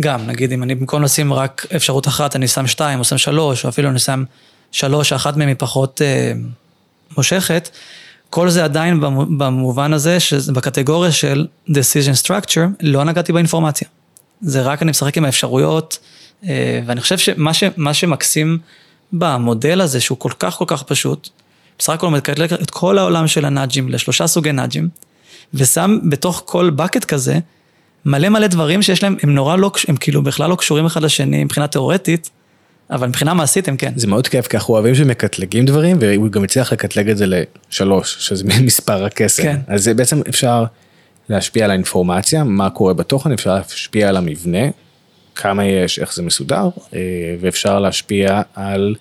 גם, 0.00 0.26
נגיד 0.26 0.52
אם 0.52 0.62
אני 0.62 0.74
במקום 0.74 1.02
לשים 1.02 1.32
רק 1.32 1.66
אפשרות 1.76 2.08
אחת, 2.08 2.36
אני 2.36 2.48
שם 2.48 2.66
שתיים 2.66 2.98
או 2.98 3.04
שם 3.04 3.18
שלוש, 3.18 3.64
או 3.64 3.68
אפילו 3.68 3.90
אני 3.90 3.98
שם 3.98 4.24
שלוש, 4.72 5.08
שאחת 5.08 5.36
מהן 5.36 5.48
היא 5.48 5.56
פחות 5.58 6.02
אה, 6.02 6.32
מושכת, 7.16 7.68
כל 8.30 8.50
זה 8.50 8.64
עדיין 8.64 9.00
במו- 9.00 9.26
במובן 9.38 9.92
הזה, 9.92 10.20
שבקטגוריה 10.20 11.12
של 11.12 11.46
decision 11.68 12.24
structure, 12.24 12.68
לא 12.80 13.04
נגעתי 13.04 13.32
באינפורמציה. 13.32 13.88
זה 14.40 14.62
רק 14.62 14.82
אני 14.82 14.90
משחק 14.90 15.16
עם 15.16 15.24
האפשרויות, 15.24 15.98
אה, 16.48 16.80
ואני 16.86 17.00
חושב 17.00 17.18
שמה 17.18 17.54
ש, 17.54 17.64
שמקסים 17.92 18.58
במודל 19.12 19.80
הזה, 19.80 20.00
שהוא 20.00 20.18
כל 20.18 20.32
כך 20.38 20.54
כל 20.54 20.64
כך 20.68 20.82
פשוט, 20.82 21.28
בסך 21.78 21.92
הכל 21.92 22.10
מקטלג 22.10 22.52
את 22.52 22.70
כל 22.70 22.98
העולם 22.98 23.26
של 23.26 23.44
הנאג'ים 23.44 23.88
לשלושה 23.88 24.26
סוגי 24.26 24.52
נאג'ים, 24.52 24.88
ושם 25.54 25.98
בתוך 26.08 26.42
כל 26.46 26.70
bucket 26.78 27.04
כזה, 27.04 27.38
מלא 28.04 28.28
מלא 28.28 28.46
דברים 28.46 28.82
שיש 28.82 29.02
להם, 29.02 29.16
הם 29.22 29.34
נורא 29.34 29.56
לא, 29.56 29.70
הם 29.88 29.96
כאילו 29.96 30.22
בכלל 30.22 30.50
לא 30.50 30.56
קשורים 30.56 30.86
אחד 30.86 31.02
לשני 31.02 31.44
מבחינה 31.44 31.66
תיאורטית, 31.66 32.30
אבל 32.90 33.08
מבחינה 33.08 33.34
מעשית 33.34 33.68
הם 33.68 33.76
כן. 33.76 33.92
זה 33.96 34.06
מאוד 34.06 34.28
כיף, 34.28 34.46
כי 34.46 34.56
אנחנו 34.56 34.74
אוהבים 34.74 34.94
שמקטלגים 34.94 35.64
דברים, 35.64 35.96
והוא 36.00 36.28
גם 36.28 36.44
הצליח 36.44 36.72
לקטלג 36.72 37.10
את 37.10 37.16
זה 37.16 37.26
לשלוש, 37.26 38.16
שזה 38.20 38.44
מספר 38.60 39.04
הקסם. 39.04 39.42
כן. 39.42 39.60
אז 39.66 39.84
זה 39.84 39.94
בעצם 39.94 40.20
אפשר 40.28 40.64
להשפיע 41.28 41.64
על 41.64 41.70
האינפורמציה, 41.70 42.44
מה 42.44 42.70
קורה 42.70 42.94
בתוכן, 42.94 43.32
אפשר 43.32 43.54
להשפיע 43.54 44.08
על 44.08 44.16
המבנה, 44.16 44.66
כמה 45.34 45.64
יש, 45.64 45.98
איך 45.98 46.14
זה 46.14 46.22
מסודר, 46.22 46.68
אה, 46.94 47.00
ואפשר 47.40 47.78
להשפיע 47.78 48.42
על 48.54 48.94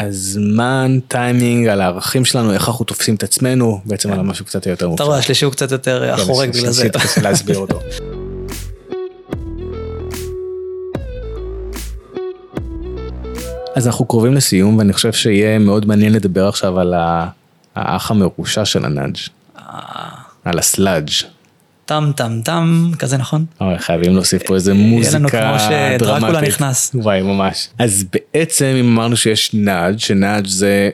הזמן, 0.00 0.98
טיימינג, 1.08 1.66
על 1.68 1.80
הערכים 1.80 2.24
שלנו, 2.24 2.52
איך 2.52 2.68
אנחנו 2.68 2.84
תופסים 2.84 3.14
את 3.14 3.22
עצמנו, 3.22 3.80
בעצם 3.84 4.12
על 4.12 4.20
המשהו 4.20 4.44
קצת 4.44 4.66
יותר 4.66 4.74
אתה 4.74 4.86
מופשט. 4.86 5.06
רואה, 5.06 5.18
השלישי 5.18 5.44
הוא 5.44 5.52
קצת 5.52 5.72
יותר 5.72 6.16
כן, 6.16 6.22
החורג 6.22 6.50
בגלל 6.50 6.70
זה. 6.70 6.88
להסביר 7.22 7.58
אותו. 7.58 7.80
אז 13.76 13.86
אנחנו 13.86 14.04
קרובים 14.04 14.34
לסיום 14.34 14.78
ואני 14.78 14.92
חושב 14.92 15.12
שיהיה 15.12 15.58
מאוד 15.58 15.86
מעניין 15.86 16.12
לדבר 16.12 16.48
עכשיו 16.48 16.80
על 16.80 16.94
האח 17.76 18.10
המרושע 18.10 18.64
של 18.64 18.84
ה 18.84 18.89
nudge, 18.89 19.16
על 20.44 20.58
ה 20.58 20.64
sludge. 20.64 21.10
טם 21.90 22.10
טם 22.16 22.40
טם, 22.44 22.90
כזה 22.98 23.16
נכון? 23.16 23.44
אוי, 23.60 23.78
חייבים 23.78 24.14
להוסיף 24.14 24.42
פה 24.46 24.54
איזה 24.54 24.72
יהיה 24.72 24.84
לנו 24.84 24.96
מוזיקה 24.96 25.18
כמו 25.18 25.58
שדרקולה 25.58 26.20
דרמטית. 26.20 26.48
נכנס. 26.48 26.90
וואי, 26.94 27.22
ממש. 27.22 27.68
אז 27.78 28.04
בעצם 28.12 28.64
אם 28.80 28.92
אמרנו 28.92 29.16
שיש 29.16 29.54
nudge, 29.54 29.98
ש 29.98 30.12
nudge 30.12 30.46
זה 30.46 30.90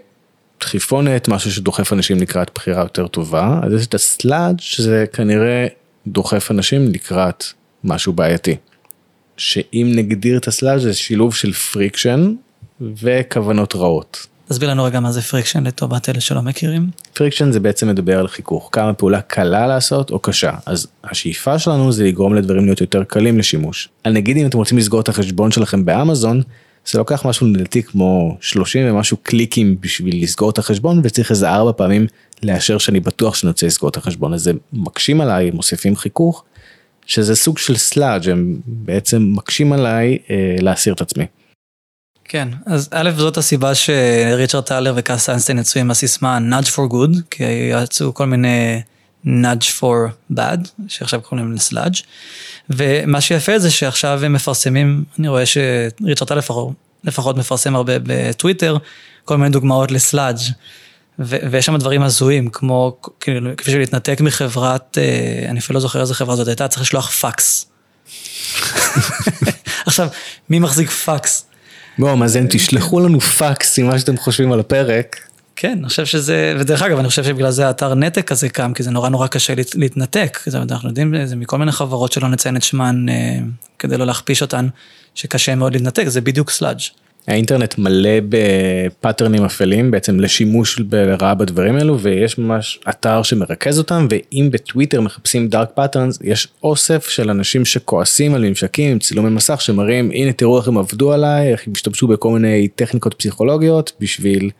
דחיפונת, 0.60 1.28
משהו 1.28 1.52
שדוחף 1.52 1.92
אנשים 1.92 2.16
לקראת 2.16 2.50
בחירה 2.54 2.82
יותר 2.82 3.06
טובה, 3.06 3.60
אז 3.62 3.72
יש 3.72 3.86
את 3.86 3.94
ה 3.94 4.03
sludge 4.03 4.54
שזה 4.58 5.04
כנראה 5.12 5.66
דוחף 6.06 6.50
אנשים 6.50 6.88
לקראת 6.92 7.44
משהו 7.84 8.12
בעייתי. 8.12 8.56
שאם 9.36 9.92
נגדיר 9.94 10.38
את 10.38 10.48
ה 10.48 10.53
sludge 10.53 10.78
זה 10.78 10.94
שילוב 10.94 11.34
של 11.34 11.52
friction 11.52 12.34
וכוונות 12.80 13.74
רעות. 13.74 14.26
תסביר 14.48 14.70
לנו 14.70 14.84
רגע 14.84 15.00
מה 15.00 15.12
זה 15.12 15.22
friction 15.22 15.64
לטובת 15.64 16.08
אלה 16.08 16.20
שלא 16.20 16.42
מכירים. 16.42 16.90
friction 17.14 17.52
זה 17.52 17.60
בעצם 17.60 17.88
מדבר 17.88 18.18
על 18.18 18.28
חיכוך, 18.28 18.68
כמה 18.72 18.94
פעולה 18.94 19.20
קלה 19.20 19.66
לעשות 19.66 20.10
או 20.10 20.18
קשה. 20.18 20.52
אז 20.66 20.86
השאיפה 21.04 21.58
שלנו 21.58 21.92
זה 21.92 22.04
לגרום 22.04 22.34
לדברים 22.34 22.64
להיות 22.64 22.80
יותר 22.80 23.04
קלים 23.04 23.38
לשימוש. 23.38 23.88
על 24.04 24.12
נגיד 24.12 24.36
אם 24.36 24.46
אתם 24.46 24.58
רוצים 24.58 24.78
לסגור 24.78 25.00
את 25.00 25.08
החשבון 25.08 25.50
שלכם 25.50 25.84
באמזון, 25.84 26.42
זה 26.86 26.98
לוקח 26.98 27.26
משהו 27.26 27.46
לדעתי 27.46 27.82
כמו 27.82 28.36
30 28.40 28.90
ומשהו 28.90 29.16
קליקים 29.16 29.76
בשביל 29.80 30.22
לסגור 30.22 30.50
את 30.50 30.58
החשבון 30.58 31.00
וצריך 31.04 31.30
איזה 31.30 31.50
ארבע 31.50 31.72
פעמים 31.72 32.06
לאשר 32.42 32.78
שאני 32.78 33.00
בטוח 33.00 33.34
שאני 33.34 33.50
רוצה 33.50 33.66
לסגור 33.66 33.90
את 33.90 33.96
החשבון. 33.96 34.34
אז 34.34 34.42
זה 34.42 34.52
מקשים 34.72 35.20
עליי, 35.20 35.50
מוסיפים 35.50 35.96
חיכוך, 35.96 36.44
שזה 37.06 37.36
סוג 37.36 37.58
של 37.58 37.76
sludge 37.76 38.28
הם 38.28 38.56
בעצם 38.66 39.32
מקשים 39.36 39.72
עליי 39.72 40.18
אה, 40.30 40.56
להסיר 40.60 40.94
את 40.94 41.00
עצמי. 41.00 41.24
כן, 42.28 42.48
אז 42.66 42.88
א', 42.90 43.10
זאת 43.16 43.36
הסיבה 43.36 43.74
שריצ'רד 43.74 44.64
טלר 44.64 44.92
וקאס 44.96 45.28
סנסטיין 45.28 45.58
יצאו 45.58 45.80
עם 45.80 45.90
הסיסמה 45.90 46.38
nudge 46.50 46.66
for 46.66 46.92
good, 46.92 47.20
כי 47.30 47.44
יצאו 47.82 48.14
כל 48.14 48.26
מיני 48.26 48.82
nudge 49.26 49.80
for 49.80 50.32
bad, 50.32 50.68
שעכשיו 50.88 51.20
קוראים 51.20 51.46
להם 51.46 51.54
ל 51.54 51.59
sludge, 51.59 51.94
ומה 52.70 53.20
שיפה 53.20 53.58
זה 53.58 53.70
שעכשיו 53.70 54.24
הם 54.24 54.32
מפרסמים, 54.32 55.04
אני 55.18 55.28
רואה 55.28 55.46
שריצ'רד 55.46 56.28
טלר 56.28 56.38
לפחות, 56.38 56.72
לפחות 57.04 57.36
מפרסם 57.36 57.76
הרבה 57.76 57.92
בטוויטר, 58.02 58.76
כל 59.24 59.36
מיני 59.36 59.50
דוגמאות 59.50 59.90
ל 59.90 59.96
sludge, 59.96 60.38
ו- 61.18 61.36
ויש 61.50 61.66
שם 61.66 61.76
דברים 61.76 62.02
הזויים, 62.02 62.48
כמו 62.50 62.96
כאילו, 63.20 63.50
כפי 63.56 63.70
שלהתנתק 63.70 64.20
מחברת, 64.20 64.98
אה, 64.98 65.46
אני 65.48 65.58
אפילו 65.58 65.74
לא 65.74 65.80
זוכר 65.80 66.00
איזה 66.00 66.14
חברה 66.14 66.36
זאת 66.36 66.48
הייתה, 66.48 66.68
צריך 66.68 66.82
לשלוח 66.82 67.10
פקס. 67.10 67.66
עכשיו, 69.86 70.08
מי 70.50 70.58
מחזיק 70.58 70.90
פקס? 70.90 71.46
בואו 71.98 72.16
מאזינים 72.16 72.46
תשלחו 72.50 73.00
לנו 73.00 73.20
פאקס 73.20 73.78
עם 73.78 73.86
מה 73.86 73.98
שאתם 73.98 74.16
חושבים 74.16 74.52
על 74.52 74.60
הפרק. 74.60 75.16
כן, 75.56 75.78
אני 75.80 75.88
חושב 75.88 76.06
שזה, 76.06 76.54
ודרך 76.58 76.82
אגב, 76.82 76.98
אני 76.98 77.08
חושב 77.08 77.24
שבגלל 77.24 77.50
זה 77.50 77.66
האתר 77.66 77.94
נתק 77.94 78.32
הזה 78.32 78.48
קם, 78.48 78.72
כי 78.74 78.82
זה 78.82 78.90
נורא 78.90 79.08
נורא 79.08 79.26
קשה 79.26 79.54
להת, 79.54 79.74
להתנתק. 79.74 80.38
זאת 80.46 80.54
אומרת, 80.54 80.72
אנחנו 80.72 80.88
יודעים, 80.88 81.26
זה 81.26 81.36
מכל 81.36 81.58
מיני 81.58 81.72
חברות 81.72 82.12
שלא 82.12 82.28
נציין 82.28 82.56
את 82.56 82.62
שמן, 82.62 83.08
אה, 83.08 83.38
כדי 83.78 83.96
לא 83.96 84.06
להכפיש 84.06 84.42
אותן, 84.42 84.68
שקשה 85.14 85.54
מאוד 85.54 85.72
להתנתק, 85.72 86.04
זה 86.08 86.20
בדיוק 86.20 86.50
sludge. 86.50 86.80
האינטרנט 87.26 87.78
מלא 87.78 88.10
ב 88.28 88.40
pattern 88.40 89.21
ים 89.21 89.44
אפלים 89.44 89.90
בעצם 89.90 90.20
לשימוש 90.20 90.80
לרעה 90.92 91.34
בדברים 91.34 91.76
האלו 91.76 92.00
ויש 92.00 92.38
ממש 92.38 92.80
אתר 92.88 93.22
שמרכז 93.22 93.78
אותם 93.78 94.06
ואם 94.10 94.48
בטוויטר 94.52 95.00
מחפשים 95.00 95.48
dark 95.48 95.70
patterns 95.74 96.18
יש 96.22 96.48
אוסף 96.62 97.08
של 97.08 97.30
אנשים 97.30 97.64
שכועסים 97.64 98.34
על 98.34 98.48
ממשקים 98.48 98.92
עם 98.92 98.98
צילומי 98.98 99.30
מסך 99.30 99.60
שמראים 99.60 100.10
הנה 100.10 100.32
תראו 100.32 100.58
איך 100.58 100.68
הם 100.68 100.78
עבדו 100.78 101.12
עליי 101.12 101.52
איך 101.52 101.66
הם 101.66 101.72
השתמשו 101.76 102.06
בכל 102.06 102.30
מיני 102.30 102.68
טכניקות 102.68 103.14
פסיכולוגיות 103.14 103.92
בשביל 104.00 104.50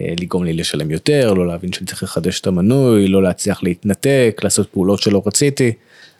אה, 0.00 0.14
לגרום 0.20 0.44
לי 0.44 0.52
לשלם 0.52 0.90
יותר 0.90 1.34
לא 1.34 1.46
להבין 1.46 1.72
שאני 1.72 1.86
צריך 1.86 2.02
לחדש 2.02 2.40
את 2.40 2.46
המנוי 2.46 3.08
לא 3.08 3.22
להצליח 3.22 3.62
להתנתק 3.62 4.40
לעשות 4.44 4.68
פעולות 4.68 5.02
שלא 5.02 5.22
רציתי. 5.26 5.72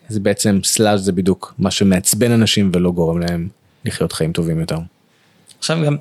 זה 0.08 0.20
בעצם 0.20 0.60
סלאז' 0.64 1.00
זה 1.04 1.12
בדיוק 1.12 1.54
מה 1.58 1.70
שמעצבן 1.70 2.30
אנשים 2.30 2.70
ולא 2.74 2.90
גורם 2.90 3.18
להם 3.18 3.48
לחיות 3.84 4.12
חיים 4.12 4.32
טובים 4.32 4.60
יותר. 4.60 4.76
עכשיו 5.60 5.78
גם, 5.86 5.96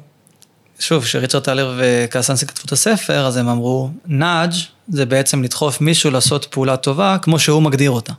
שוב, 0.80 1.04
כשריצ'רד 1.04 1.44
טלר 1.44 1.74
וקאסנסי 1.78 2.46
כתבו 2.46 2.64
את 2.66 2.72
הספר, 2.72 3.26
אז 3.26 3.38
הם 3.38 3.50
אמרו, 3.50 3.90
נאג' 4.06 4.52
זה 4.88 5.06
בעצם 5.06 5.44
לדחוף 5.44 5.82
מישהו 5.82 6.12
לעשות 6.12 6.46
פעולה 6.46 6.78
טובה, 6.78 7.18
כמו 7.22 7.40
שהוא 7.40 7.62
מגדיר 7.62 7.92
אותה. 7.92 8.14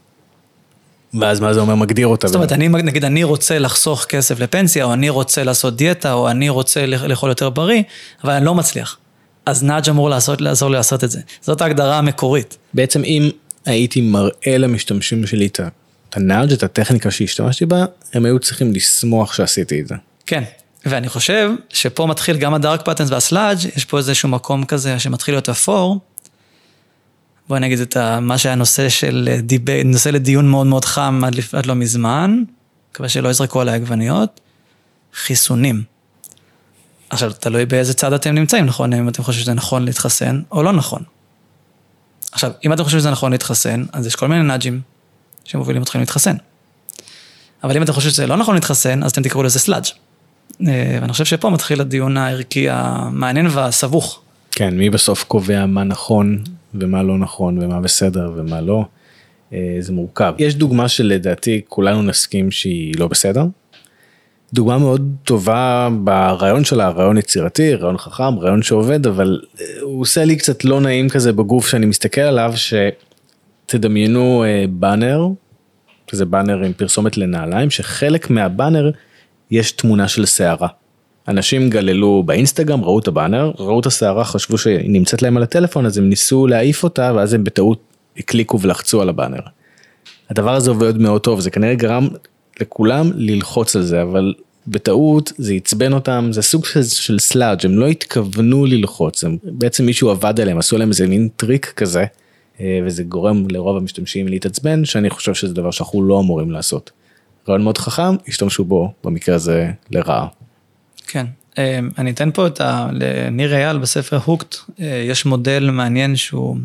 ואז 1.20 1.40
מה 1.40 1.54
זה 1.54 1.60
אומר 1.60 1.74
מגדיר 1.74 2.06
אותה? 2.06 2.26
זאת 2.28 2.34
אומרת, 2.34 2.52
אני, 2.52 2.68
נגיד, 2.68 3.04
אני 3.04 3.24
רוצה 3.24 3.58
לחסוך 3.58 4.04
כסף 4.04 4.40
לפנסיה, 4.40 4.84
או 4.84 4.92
אני 4.92 5.08
רוצה 5.08 5.44
לעשות 5.44 5.76
דיאטה, 5.76 6.12
או 6.12 6.30
אני 6.30 6.48
רוצה 6.48 6.86
לאכול 6.86 7.28
יותר 7.28 7.50
בריא, 7.50 7.82
אבל 8.24 8.32
אני 8.32 8.44
לא 8.44 8.54
מצליח. 8.54 8.96
אז 9.46 9.62
נאג' 9.62 9.88
אמור 9.88 10.10
לעשות, 10.10 10.40
לעזור 10.40 10.70
לי 10.70 10.76
לעשות 10.76 11.04
את 11.04 11.10
זה. 11.10 11.20
זאת 11.42 11.60
ההגדרה 11.60 11.98
המקורית. 11.98 12.56
בעצם 12.74 13.04
אם 13.04 13.30
הייתי 13.66 14.00
מראה 14.00 14.58
למשתמשים 14.58 15.26
שלי 15.26 15.46
את 15.46 15.60
ה 16.12 16.18
nudge, 16.18 16.52
את 16.52 16.62
הטכניקה 16.62 17.10
שהשתמשתי 17.10 17.66
בה, 17.66 17.84
הם 18.12 18.24
היו 18.24 18.38
צריכים 18.38 18.72
לשמוח 18.72 19.32
שעשיתי 19.32 19.80
את 19.80 19.88
זה. 19.88 19.94
כן, 20.26 20.44
ואני 20.86 21.08
חושב 21.08 21.50
שפה 21.68 22.06
מתחיל 22.06 22.36
גם 22.36 22.54
ה 22.54 22.60
dark 22.60 22.84
patterns 22.84 23.10
וה 23.10 23.21
sludge, 23.21 23.58
יש 23.76 23.84
פה 23.84 23.98
איזשהו 23.98 24.28
מקום 24.28 24.64
כזה 24.64 24.98
שמתחיל 24.98 25.34
להיות 25.34 25.48
אפור. 25.48 26.00
בואי 27.48 27.60
נגיד 27.60 27.80
את 27.80 27.96
מה 27.96 28.38
שהיה 28.38 28.54
נושא 28.54 28.88
של 28.88 29.28
דיבי, 29.42 29.84
נושא 29.84 30.08
לדיון 30.08 30.50
מאוד 30.50 30.66
מאוד 30.66 30.84
חם 30.84 31.22
עד, 31.26 31.34
עד 31.52 31.66
לא 31.66 31.74
מזמן, 31.74 32.42
מקווה 32.92 33.08
שלא 33.08 33.28
יזרקו 33.28 33.60
עליי 33.60 33.74
עגבניות, 33.74 34.40
חיסונים. 35.14 35.82
עכשיו, 37.10 37.32
תלוי 37.32 37.66
באיזה 37.66 37.94
צד 37.94 38.12
אתם 38.12 38.34
נמצאים, 38.34 38.66
נכון? 38.66 38.92
אם 38.92 39.08
אתם 39.08 39.22
חושבים 39.22 39.42
שזה 39.42 39.54
נכון 39.54 39.84
להתחסן 39.84 40.42
או 40.52 40.62
לא 40.62 40.72
נכון. 40.72 41.02
עכשיו, 42.32 42.52
אם 42.64 42.72
אתם 42.72 42.84
חושבים 42.84 43.00
שזה 43.00 43.10
נכון 43.10 43.32
להתחסן, 43.32 43.84
אז 43.92 44.06
יש 44.06 44.16
כל 44.16 44.28
מיני 44.28 44.42
nudge 44.42 44.69
ים 44.69 44.80
שמובילים 45.44 45.82
אתכם 45.82 46.00
להתחסן. 46.00 46.36
אבל 47.64 47.76
אם 47.76 47.82
אתם 47.82 47.92
חושבים 47.92 48.12
שזה 48.12 48.26
לא 48.26 48.36
נכון 48.36 48.54
להתחסן, 48.54 49.02
אז 49.02 49.10
אתם 49.10 49.22
תקראו 49.22 49.42
לזה 49.42 49.58
sludge. 49.58 49.84
אה, 50.68 50.98
ואני 51.00 51.12
חושב 51.12 51.24
שפה 51.24 51.50
מתחיל 51.50 51.80
הדיון 51.80 52.16
הערכי 52.16 52.66
המעניין 52.70 53.46
והסבוך. 53.50 54.20
כן, 54.50 54.76
מי 54.76 54.90
בסוף 54.90 55.24
קובע 55.24 55.66
מה 55.66 55.84
נכון 55.84 56.42
ומה 56.74 57.02
לא 57.02 57.18
נכון 57.18 57.62
ומה 57.62 57.80
בסדר 57.80 58.32
ומה 58.36 58.60
לא. 58.60 58.84
אה, 59.52 59.76
זה 59.80 59.92
מורכב. 59.92 60.34
יש 60.38 60.54
דוגמה 60.54 60.88
שלדעתי 60.88 61.60
כולנו 61.68 62.02
נסכים 62.02 62.50
שהיא 62.50 62.94
לא 62.98 63.06
בסדר. 63.08 63.44
דוגמה 64.52 64.78
מאוד 64.78 65.14
טובה 65.24 65.88
ברעיון 66.04 66.64
שלה, 66.64 66.88
רעיון 66.88 67.18
יצירתי, 67.18 67.74
רעיון 67.74 67.98
חכם, 67.98 68.38
רעיון 68.38 68.62
שעובד, 68.62 69.06
אבל 69.06 69.40
אה, 69.60 69.66
הוא 69.80 70.00
עושה 70.00 70.24
לי 70.24 70.36
קצת 70.36 70.64
לא 70.64 70.80
נעים 70.80 71.08
כזה 71.08 71.32
בגוף 71.32 71.68
שאני 71.68 71.86
מסתכל 71.86 72.20
עליו, 72.20 72.54
שתדמיינו 73.66 74.44
באנר, 74.70 75.26
שזה 76.10 76.24
באנר 76.24 76.64
עם 76.64 76.72
פרסומת 76.72 77.16
לנעליים, 77.16 77.70
שחלק 77.70 78.30
מהבאנר 78.30 78.90
יש 79.50 79.72
תמונה 79.72 80.08
של 80.08 80.26
שערה. 80.26 80.68
אנשים 81.28 81.70
גללו 81.70 82.22
באינסטגרם, 82.26 82.84
ראו 82.84 82.98
את 82.98 83.08
הבאנר, 83.08 83.50
ראו 83.58 83.80
את 83.80 83.86
השערה, 83.86 84.24
חשבו 84.24 84.58
שהיא 84.58 84.90
נמצאת 84.90 85.22
להם 85.22 85.36
על 85.36 85.42
הטלפון, 85.42 85.86
אז 85.86 85.98
הם 85.98 86.08
ניסו 86.08 86.46
להעיף 86.46 86.84
אותה, 86.84 87.12
ואז 87.16 87.34
הם 87.34 87.44
בטעות 87.44 87.80
הקליקו 88.16 88.60
ולחצו 88.60 89.02
על 89.02 89.08
הבאנר. 89.08 89.40
הדבר 90.30 90.54
הזה 90.54 90.70
עובד 90.70 90.98
מאוד 90.98 91.20
טוב, 91.20 91.40
זה 91.40 91.50
כנראה 91.50 91.74
גרם 91.74 92.08
לכולם 92.60 93.10
ללחוץ 93.14 93.76
על 93.76 93.82
זה, 93.82 94.02
אבל 94.02 94.34
בטעות 94.66 95.32
זה 95.38 95.52
עצבן 95.52 95.92
אותם, 95.92 96.28
זה 96.32 96.42
סוג 96.42 96.64
של, 96.82 97.18
sludge, 97.18 97.66
הם 97.66 97.78
לא 97.78 97.86
התכוונו 97.86 98.66
ללחוץ, 98.66 99.24
הם, 99.24 99.36
בעצם 99.44 99.86
מישהו 99.86 100.10
עבד 100.10 100.40
עליהם, 100.40 100.58
עשו 100.58 100.78
להם 100.78 100.88
איזה 100.88 101.06
מין 101.06 101.28
טריק 101.36 101.72
כזה, 101.76 102.04
אה, 102.60 102.80
וזה 102.86 103.02
גורם 103.02 103.44
לרוב 103.50 103.76
המשתמשים 103.76 104.28
להתעצבן, 104.28 104.84
שאני 104.84 105.10
חושב 105.10 105.34
שזה 105.34 105.54
דבר 105.54 105.70
שאנחנו 105.70 106.02
לא 106.02 106.20
אמורים 106.20 106.50
לעשות. 106.50 106.90
רעיון 107.48 107.62
מאוד 107.62 107.78
חכם, 107.78 108.16
השתמשו 108.28 108.64
בו 108.64 108.92
במקרה 109.04 109.34
הזה 109.34 109.70
לרעה. 109.90 110.26
כן, 111.06 111.26
אה, 111.58 111.78
אני 111.98 112.10
אתן 112.10 112.30
פה 112.30 112.46
את 112.46 112.60
ה... 112.60 112.88
לניר 112.92 113.54
אייל 113.54 113.78
בספר 113.78 114.18
הוקט, 114.24 114.56
אה, 114.80 115.04
יש 115.06 115.26
מודל 115.26 115.70
מעניין 115.70 116.16
שהוא 116.16 116.56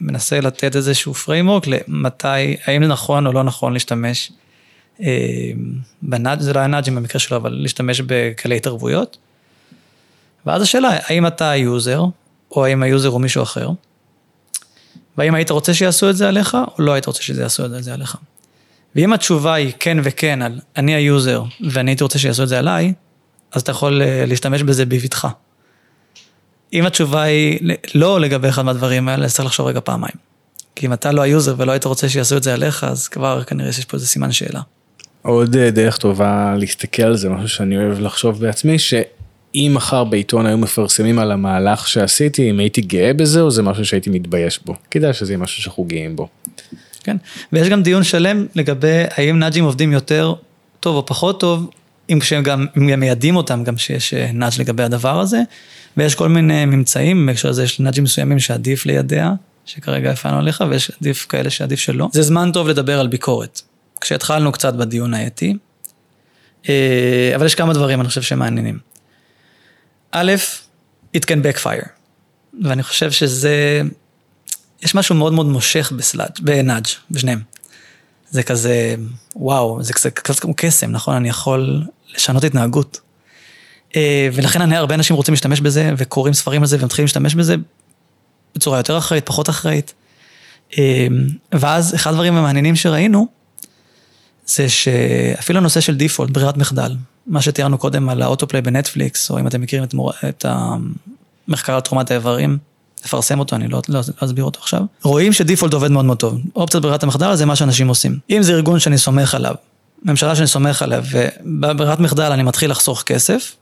מנסה 0.00 0.40
לתת 0.40 0.76
איזשהו 0.76 1.12
framework 1.12 1.66
למתי, 1.66 2.56
האם 2.64 2.84
נכון 2.84 3.26
או 3.26 3.32
לא 3.32 3.42
נכון 3.42 3.72
להשתמש 3.72 4.32
אה, 5.02 5.50
בנאג', 6.02 6.40
זה 6.40 6.52
לא 6.52 6.58
היה 6.58 6.68
נאג'ים 6.68 6.94
במקרה 6.94 7.20
שלו, 7.20 7.36
אבל 7.36 7.52
להשתמש 7.52 8.00
בכלי 8.06 8.56
התערבויות. 8.56 9.16
ואז 10.46 10.62
השאלה, 10.62 10.90
האם 11.02 11.26
אתה 11.26 11.50
ה 11.50 11.59
user, 11.59 12.04
או 12.50 12.64
האם 12.64 12.82
ה 12.82 12.87
user 12.87 13.08
הוא 13.08 13.20
מישהו 13.20 13.42
אחר, 13.42 13.70
והאם 15.18 15.34
היית 15.34 15.50
רוצה 15.50 15.74
שיעשו 15.74 16.10
את 16.10 16.16
זה 16.16 16.28
עליך, 16.28 16.56
או 16.78 16.82
לא 16.82 16.92
היית 16.92 17.06
רוצה 17.06 17.22
שזה 17.22 17.42
יעשו 17.42 17.64
את 17.64 17.84
זה 17.84 17.94
עליך. 17.94 18.16
ואם 18.96 19.12
התשובה 19.12 19.54
היא 19.54 19.72
כן 19.78 19.98
וכן 20.02 20.42
על 20.42 20.60
אני 20.76 20.94
ה 20.94 21.04
user 21.04 21.42
ואני 21.70 21.90
הייתי 21.90 22.04
רוצה 22.04 22.18
שיעשו 22.18 22.42
את 22.42 22.48
זה 22.48 22.58
עליי, 22.58 22.92
אז 23.52 23.62
אתה 23.62 23.70
יכול 23.70 24.02
אה, 24.02 24.24
להשתמש 24.26 24.62
בזה 24.62 24.86
בבטחה. 24.86 25.28
אם 26.72 26.86
התשובה 26.86 27.22
היא 27.22 27.58
לא 27.94 28.20
לגבי 28.20 28.48
אחד 28.48 28.62
מהדברים 28.62 29.08
האלה, 29.08 29.24
אז 29.24 29.34
צריך 29.34 29.46
לחשוב 29.46 29.66
רגע 29.66 29.80
פעמיים. 29.84 30.14
כי 30.76 30.86
אם 30.86 30.92
אתה 30.92 31.12
לא 31.12 31.22
ה 31.22 31.28
user 31.28 31.54
ולא 31.58 31.72
היית 31.72 31.84
רוצה 31.84 32.08
שיעשו 32.08 32.36
את 32.36 32.42
זה 32.42 32.54
עליך, 32.54 32.84
אז 32.84 33.08
כבר 33.08 33.44
כנראה 33.44 33.72
שיש 33.72 33.84
פה 33.84 33.96
איזה 33.96 34.06
סימן 34.06 34.32
שאלה. 34.32 34.60
עוד 35.22 35.56
אה, 35.56 35.70
דרך 35.70 35.96
טובה 35.96 36.54
להסתכל 36.58 37.02
על 37.02 37.16
זה, 37.16 37.28
משהו 37.28 37.48
שאני 37.48 37.76
אוהב 37.76 38.00
לחשוב 38.00 38.40
בעצמי, 38.40 38.78
שאם 38.78 39.72
מחר 39.74 40.04
בעיתון 40.04 40.46
היו 40.46 40.58
מפרסמים 40.58 41.18
על 41.18 41.32
המהלך 41.32 41.88
שעשיתי, 41.88 42.50
אם 42.50 42.58
הייתי 42.58 42.80
גאה 42.80 43.12
בזה 43.12 43.40
או 43.40 43.50
זה 43.50 43.62
משהו 43.62 43.84
שהייתי 43.84 44.10
מתבייש 44.10 44.60
בו. 44.64 44.74
כדאי 44.90 45.12
שזה 45.12 45.32
יהיה 45.32 45.38
משהו 45.38 45.62
שאנחנו 45.62 45.84
גאים 45.84 46.16
בו. 46.16 46.28
כן, 47.04 47.16
ויש 47.52 47.68
גם 47.68 47.82
דיון 47.82 48.04
שלם 48.04 48.46
לגבי 48.54 49.04
האם 49.16 49.38
נאג'ים 49.38 49.64
עובדים 49.64 49.92
יותר 49.92 50.34
טוב 50.80 50.96
או 50.96 51.06
פחות 51.06 51.40
טוב, 51.40 51.70
אם 52.10 52.18
כשהם 52.20 52.42
גם, 52.42 52.66
אם 52.76 52.88
הם 52.88 53.00
מיידעים 53.00 53.36
אותם 53.36 53.64
גם 53.64 53.78
שיש 53.78 54.14
אה, 54.14 54.30
נאג' 54.32 54.52
לגבי 54.58 54.82
הדבר 54.82 55.20
הזה, 55.20 55.42
ויש 55.96 56.14
כל 56.14 56.28
מיני 56.28 56.64
ממצאים, 56.64 57.26
בהקשר 57.26 57.50
לזה 57.50 57.64
יש 57.64 57.80
נאג'ים 57.80 58.04
מסוימים 58.04 58.38
שעדיף 58.38 58.86
לידע, 58.86 59.30
שכרגע 59.64 60.10
הפענו 60.10 60.38
עליך, 60.38 60.64
ויש 60.70 60.92
עדיף 61.00 61.26
כאלה 61.28 61.50
שעדיף 61.50 61.78
שלא. 61.78 62.08
זה 62.12 62.22
זמן 62.22 62.50
טוב 62.52 62.68
לדבר 62.68 63.00
על 63.00 63.06
ביקורת. 63.06 63.60
כשהתחלנו 64.00 64.52
קצת 64.52 64.74
בדיון 64.74 65.14
האתי, 65.14 65.56
אה, 66.68 67.32
אבל 67.36 67.46
יש 67.46 67.54
כמה 67.54 67.72
דברים 67.72 68.00
אני 68.00 68.08
חושב 68.08 68.22
שמעניינים. 68.22 68.78
א', 70.12 70.32
it 71.16 71.20
can 71.20 71.38
backfire, 71.44 71.88
ואני 72.64 72.82
חושב 72.82 73.10
שזה 73.10 73.82
יש 74.82 74.94
משהו 74.94 75.14
מאוד 75.14 75.32
מאוד 75.32 75.46
מושך 75.46 75.92
ב 75.96 76.01
sludge, 76.01 76.40
ב 76.40 76.46
nudge, 76.46 76.84
בשניהם. 77.10 77.42
זה 78.30 78.42
כזה, 78.42 78.94
וואו, 79.36 79.82
זה 79.82 79.92
קצת, 79.92 80.12
קצת 80.12 80.40
כמו 80.40 80.54
קסם, 80.56 80.90
נכון? 80.90 81.14
אני 81.16 81.28
יכול 81.28 81.82
לשנות 82.14 82.44
התנהגות. 82.44 83.00
אה, 83.96 84.28
ולכן 84.32 84.62
אני, 84.62 84.76
הרבה 84.76 84.94
אנשים 84.94 85.16
רוצים 85.16 85.34
להשתמש 85.34 85.60
בזה, 85.60 85.92
וקוראים 85.96 86.34
ספרים 86.34 86.62
על 86.62 86.66
זה, 86.66 86.76
ומתחילים 86.80 87.04
להשתמש 87.04 87.34
בזה 87.34 87.54
בצורה 88.54 88.78
יותר 88.78 88.98
אחראית, 88.98 89.26
פחות 89.26 89.48
אחראית. 89.48 89.94
אה, 90.78 91.06
ואז 91.52 91.94
אחד 91.94 92.10
הדברים 92.10 92.36
המעניינים 92.36 92.76
שראינו, 92.76 93.26
זה 94.46 94.68
שאפילו 94.68 95.58
הנושא 95.58 95.80
של 95.80 95.96
default, 95.96 96.30
ברירת 96.30 96.56
מחדל, 96.56 96.96
מה 97.26 97.42
שתיארנו 97.42 97.78
קודם 97.78 98.08
על 98.08 98.22
ה 98.22 98.26
autoplay 98.26 98.62
בנטפליקס, 98.62 99.30
או 99.30 99.38
אם 99.38 99.46
אתם 99.46 99.60
מכירים 99.60 99.84
את, 99.84 99.94
מור... 99.94 100.12
את 100.28 100.44
המחקר 100.48 101.74
על 101.74 101.80
תרומת 101.80 102.10
האיברים, 102.10 102.58
לפרסם 103.04 103.38
אותו, 103.38 103.56
אני 103.56 103.68
לא, 103.68 103.82
לא, 103.88 104.00
לא 104.00 104.26
אסביר 104.26 104.44
אותו 104.44 104.60
עכשיו. 104.60 104.82
רואים 105.02 105.32
שדיפולט 105.32 105.72
עובד 105.72 105.90
מאוד 105.90 106.04
מאוד 106.04 106.18
טוב. 106.18 106.40
אופציית 106.56 106.82
ברירת 106.82 107.02
המחדל 107.02 107.34
זה 107.34 107.46
מה 107.46 107.56
שאנשים 107.56 107.88
עושים. 107.88 108.18
אם 108.30 108.42
זה 108.42 108.52
ארגון 108.52 108.78
שאני 108.78 108.98
סומך 108.98 109.34
עליו, 109.34 109.54
ממשלה 110.02 110.36
שאני 110.36 110.46
סומך 110.46 110.82
עליו, 110.82 111.04
ובברירת 111.10 112.00
מחדל 112.00 112.32
אני 112.32 112.42
מתחיל 112.42 112.70
לחסוך 112.70 113.02
כסף, 113.02 113.56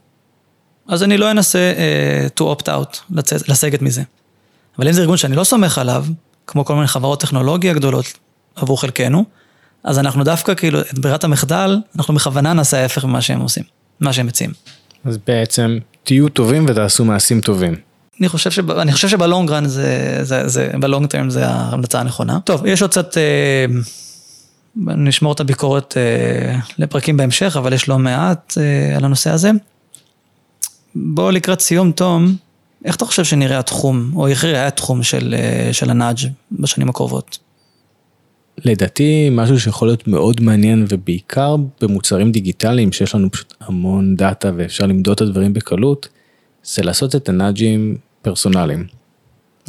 אז 0.87 1.03
אני 1.03 1.17
לא 1.17 1.31
אנסה 1.31 1.73
uh, 1.75 2.39
to 2.39 2.43
opt 2.43 2.65
out, 2.65 2.97
לצאת, 3.11 3.49
לסגת 3.49 3.81
מזה. 3.81 4.03
אבל 4.77 4.87
אם 4.87 4.93
זה 4.93 5.01
ארגון 5.01 5.17
שאני 5.17 5.35
לא 5.35 5.43
סומך 5.43 5.77
עליו, 5.77 6.05
כמו 6.47 6.65
כל 6.65 6.75
מיני 6.75 6.87
חברות 6.87 7.21
טכנולוגיה 7.21 7.73
גדולות 7.73 8.05
עבור 8.55 8.81
חלקנו, 8.81 9.25
אז 9.83 9.99
אנחנו 9.99 10.23
דווקא 10.23 10.53
כאילו, 10.53 10.81
את 10.81 10.99
ברירת 10.99 11.23
המחדל, 11.23 11.77
אנחנו 11.97 12.13
בכוונה 12.13 12.53
נעשה 12.53 12.81
ההפך 12.81 13.05
ממה 13.05 13.21
שהם 13.21 13.39
עושים, 13.39 13.63
מה 13.99 14.13
שהם 14.13 14.25
מציעים. 14.25 14.53
אז 15.05 15.17
בעצם 15.27 15.77
תהיו 16.03 16.29
טובים 16.29 16.65
ותעשו 16.69 17.05
מעשים 17.05 17.41
טובים. 17.41 17.75
אני 18.19 18.29
חושב, 18.29 18.51
שב, 18.51 18.71
אני 18.71 18.91
חושב 18.91 19.07
שבלונגרן 19.07 19.65
זה, 19.65 20.19
זה, 20.21 20.47
זה, 20.47 20.71
בלונג 20.79 21.07
טרם 21.07 21.29
זה 21.29 21.47
ההמלצה 21.47 21.99
הנכונה. 21.99 22.39
טוב, 22.43 22.65
יש 22.65 22.81
עוד 22.81 22.91
קצת, 22.91 23.17
אה, 23.17 23.65
נשמור 24.75 25.33
את 25.33 25.39
הביקורת 25.39 25.97
אה, 25.97 26.59
לפרקים 26.77 27.17
בהמשך, 27.17 27.55
אבל 27.57 27.73
יש 27.73 27.89
לא 27.89 27.99
מעט 27.99 28.57
אה, 28.57 28.97
על 28.97 29.05
הנושא 29.05 29.29
הזה. 29.29 29.51
בוא 30.95 31.31
לקראת 31.31 31.59
סיום, 31.59 31.91
תום, 31.91 32.35
איך 32.85 32.95
אתה 32.95 33.05
חושב 33.05 33.23
שנראה 33.23 33.59
התחום, 33.59 34.11
או 34.15 34.27
איך 34.27 34.43
יראה 34.43 34.67
התחום 34.67 35.03
של, 35.03 35.35
אה, 35.37 35.73
של 35.73 35.89
הנאג' 35.89 36.17
בשנים 36.51 36.89
הקרובות? 36.89 37.39
לדעתי 38.65 39.29
משהו 39.31 39.59
שיכול 39.59 39.87
להיות 39.87 40.07
מאוד 40.07 40.41
מעניין 40.41 40.85
ובעיקר 40.89 41.55
במוצרים 41.81 42.31
דיגיטליים 42.31 42.91
שיש 42.91 43.15
לנו 43.15 43.31
פשוט 43.31 43.53
המון 43.61 44.15
דאטה 44.15 44.51
ואפשר 44.57 44.85
למדוד 44.85 45.13
את 45.15 45.21
הדברים 45.21 45.53
בקלות, 45.53 46.07
זה 46.63 46.83
לעשות 46.83 47.15
את 47.15 47.29
הנאג'ים 47.29 47.97
פרסונליים. 48.21 48.87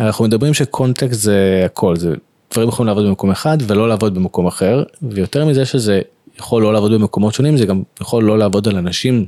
אנחנו 0.00 0.24
מדברים 0.24 0.54
שקונטקסט 0.54 1.20
זה 1.20 1.62
הכל, 1.66 1.96
זה 1.96 2.14
דברים 2.52 2.68
יכולים 2.68 2.86
לעבוד 2.86 3.06
במקום 3.06 3.30
אחד 3.30 3.58
ולא 3.66 3.88
לעבוד 3.88 4.14
במקום 4.14 4.46
אחר, 4.46 4.82
ויותר 5.02 5.44
מזה 5.44 5.64
שזה 5.64 6.00
יכול 6.38 6.62
לא 6.62 6.72
לעבוד 6.72 6.92
במקומות 6.92 7.34
שונים, 7.34 7.56
זה 7.56 7.66
גם 7.66 7.82
יכול 8.00 8.24
לא 8.24 8.38
לעבוד 8.38 8.68
על 8.68 8.76
אנשים, 8.76 9.26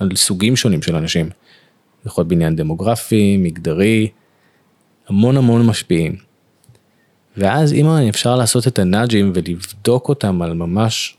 על 0.00 0.10
סוגים 0.16 0.56
שונים 0.56 0.82
של 0.82 0.96
אנשים. 0.96 1.26
זה 1.26 2.08
יכול 2.08 2.22
להיות 2.22 2.28
בעניין 2.28 2.56
דמוגרפי, 2.56 3.36
מגדרי, 3.36 4.08
המון 5.08 5.36
המון 5.36 5.66
משפיעים. 5.66 6.16
ואז 7.36 7.72
אם 7.72 7.86
אפשר 7.86 8.36
לעשות 8.36 8.66
את 8.66 8.78
ה 8.78 8.85
nudge 8.85 9.18
ים 9.18 9.32
ולבדוק 9.34 10.08
אותם 10.08 10.42
על 10.42 10.52
ממש, 10.52 11.16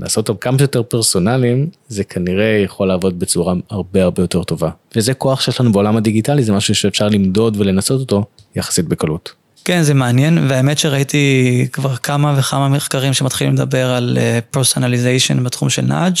לעשות 0.00 0.28
אותם 0.28 0.40
כמה 0.40 0.58
שיותר 0.58 0.82
פרסונליים, 0.82 1.68
זה 1.88 2.04
כנראה 2.04 2.60
יכול 2.64 2.88
לעבוד 2.88 3.18
בצורה 3.18 3.54
הרבה 3.70 4.02
הרבה 4.02 4.22
יותר 4.22 4.44
טובה. 4.44 4.70
וזה 4.96 5.14
כוח 5.14 5.40
שיש 5.40 5.60
לנו 5.60 5.72
בעולם 5.72 5.96
הדיגיטלי, 5.96 6.42
זה 6.42 6.52
משהו 6.52 6.74
שאפשר 6.74 7.08
למדוד 7.08 7.56
ולנסות 7.60 8.00
אותו 8.00 8.24
יחסית 8.56 8.88
בקלות. 8.88 9.32
כן, 9.64 9.82
זה 9.82 9.94
מעניין, 9.94 10.38
והאמת 10.48 10.78
שראיתי 10.78 11.66
כבר 11.72 11.96
כמה 11.96 12.34
וכמה 12.38 12.68
מחקרים 12.68 13.12
שמתחילים 13.12 13.54
לדבר 13.54 13.90
על 13.90 14.18
personalization 14.50 15.38
אה, 15.38 15.42
בתחום 15.42 15.70
של 15.70 15.82
nudge. 15.82 16.14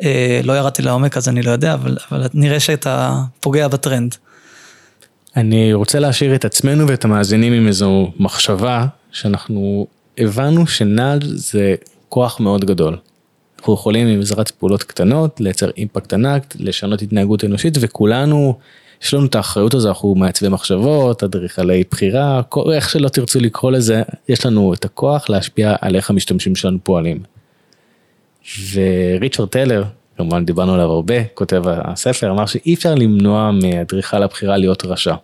אה, 0.00 0.04
לא 0.44 0.52
ירדתי 0.52 0.82
לעומק 0.82 1.16
אז 1.16 1.28
אני 1.28 1.42
לא 1.42 1.50
יודע, 1.50 1.74
אבל, 1.74 1.96
אבל 2.10 2.26
נראה 2.34 2.60
שאתה 2.60 3.20
פוגע 3.40 3.68
בטרנד. 3.68 4.14
אני 5.36 5.72
רוצה 5.72 5.98
להשאיר 5.98 6.34
את 6.34 6.44
עצמנו 6.44 6.88
ואת 6.88 7.04
המאזינים 7.04 7.52
עם 7.52 7.66
איזו 7.66 8.12
מחשבה 8.18 8.86
שאנחנו 9.12 9.86
הבנו 10.18 10.66
שנאג' 10.66 11.24
זה 11.24 11.74
כוח 12.08 12.40
מאוד 12.40 12.64
גדול. 12.64 12.96
אנחנו 13.58 13.74
יכולים 13.74 14.06
עם 14.06 14.20
עזרת 14.20 14.50
פעולות 14.50 14.82
קטנות 14.82 15.40
לייצר 15.40 15.70
אימפקט 15.76 16.12
ענק, 16.12 16.54
לשנות 16.58 17.02
התנהגות 17.02 17.44
אנושית 17.44 17.78
וכולנו, 17.80 18.58
יש 19.02 19.14
לנו 19.14 19.26
את 19.26 19.34
האחריות 19.34 19.74
הזו, 19.74 19.88
אנחנו 19.88 20.14
מעצבי 20.14 20.48
מחשבות, 20.48 21.22
אדריכלי 21.22 21.84
בחירה, 21.90 22.40
איך 22.72 22.90
שלא 22.90 23.08
תרצו 23.08 23.40
לקרוא 23.40 23.70
לזה, 23.70 24.02
יש 24.28 24.46
לנו 24.46 24.74
את 24.74 24.84
הכוח 24.84 25.30
להשפיע 25.30 25.76
על 25.80 25.96
איך 25.96 26.10
המשתמשים 26.10 26.56
שלנו 26.56 26.78
פועלים. 26.82 27.22
וריצ'רד 28.72 29.48
טלר, 29.48 29.84
כמובן 30.16 30.44
דיברנו 30.44 30.74
עליו 30.74 30.90
הרבה, 30.90 31.24
כותב 31.24 31.62
הספר, 31.66 32.30
אמר 32.30 32.46
שאי 32.46 32.74
אפשר 32.74 32.94
למנוע 32.94 33.50
מאדריכל 33.62 34.22
הבחירה 34.22 34.56
להיות 34.56 34.84
רשע. 34.84 35.14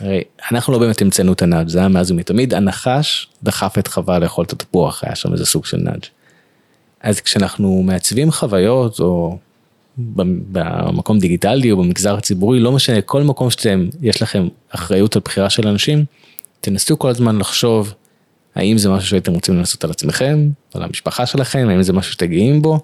הרי 0.00 0.22
אנחנו 0.52 0.72
לא 0.72 0.78
באמת 0.78 1.02
המצאנו 1.02 1.32
את 1.32 1.42
הנאג' 1.42 1.68
זה 1.68 1.78
היה 1.78 1.88
מאז 1.88 2.10
ומתמיד, 2.10 2.54
הנחש 2.54 3.28
דחף 3.42 3.78
את 3.78 3.88
חווה 3.88 4.18
לאכול 4.18 4.44
את 4.44 4.52
התפוח, 4.52 5.04
היה 5.04 5.14
שם 5.14 5.32
איזה 5.32 5.46
סוג 5.46 5.66
של 5.66 5.76
נאג'. 5.76 6.02
אז 7.02 7.20
כשאנחנו 7.20 7.82
מעצבים 7.82 8.30
חוויות 8.30 9.00
או 9.00 9.38
במקום 9.98 11.18
דיגיטלי 11.18 11.70
או 11.70 11.76
במגזר 11.76 12.16
הציבורי, 12.16 12.60
לא 12.60 12.72
משנה, 12.72 13.00
כל 13.00 13.22
מקום 13.22 13.50
שאתם, 13.50 13.88
יש 14.02 14.22
לכם 14.22 14.48
אחריות 14.70 15.16
על 15.16 15.22
בחירה 15.24 15.50
של 15.50 15.68
אנשים, 15.68 16.04
תנסו 16.60 16.98
כל 16.98 17.08
הזמן 17.08 17.38
לחשוב 17.38 17.94
האם 18.54 18.78
זה 18.78 18.88
משהו 18.88 19.08
שהייתם 19.08 19.32
רוצים 19.32 19.56
לנסות 19.56 19.84
על 19.84 19.90
עצמכם, 19.90 20.48
על 20.74 20.82
המשפחה 20.82 21.26
שלכם, 21.26 21.66
האם 21.70 21.82
זה 21.82 21.92
משהו 21.92 22.12
שאתם 22.12 22.26
גאים 22.26 22.62
בו, 22.62 22.80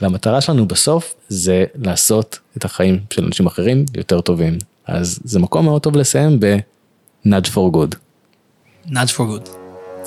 והמטרה 0.00 0.40
שלנו 0.40 0.68
בסוף 0.68 1.14
זה 1.28 1.64
לעשות 1.74 2.38
את 2.56 2.64
החיים 2.64 3.00
של 3.10 3.24
אנשים 3.24 3.46
אחרים 3.46 3.84
יותר 3.96 4.20
טובים. 4.20 4.58
אז 4.86 5.20
זה 5.24 5.38
מקום 5.38 5.64
מאוד 5.64 5.82
טוב 5.82 5.96
לסיים 5.96 6.40
ב-nudge 6.40 7.46
for 7.46 7.74
good. 7.74 7.96
nudge 8.86 9.12
for 9.16 9.20
good. 9.20 9.59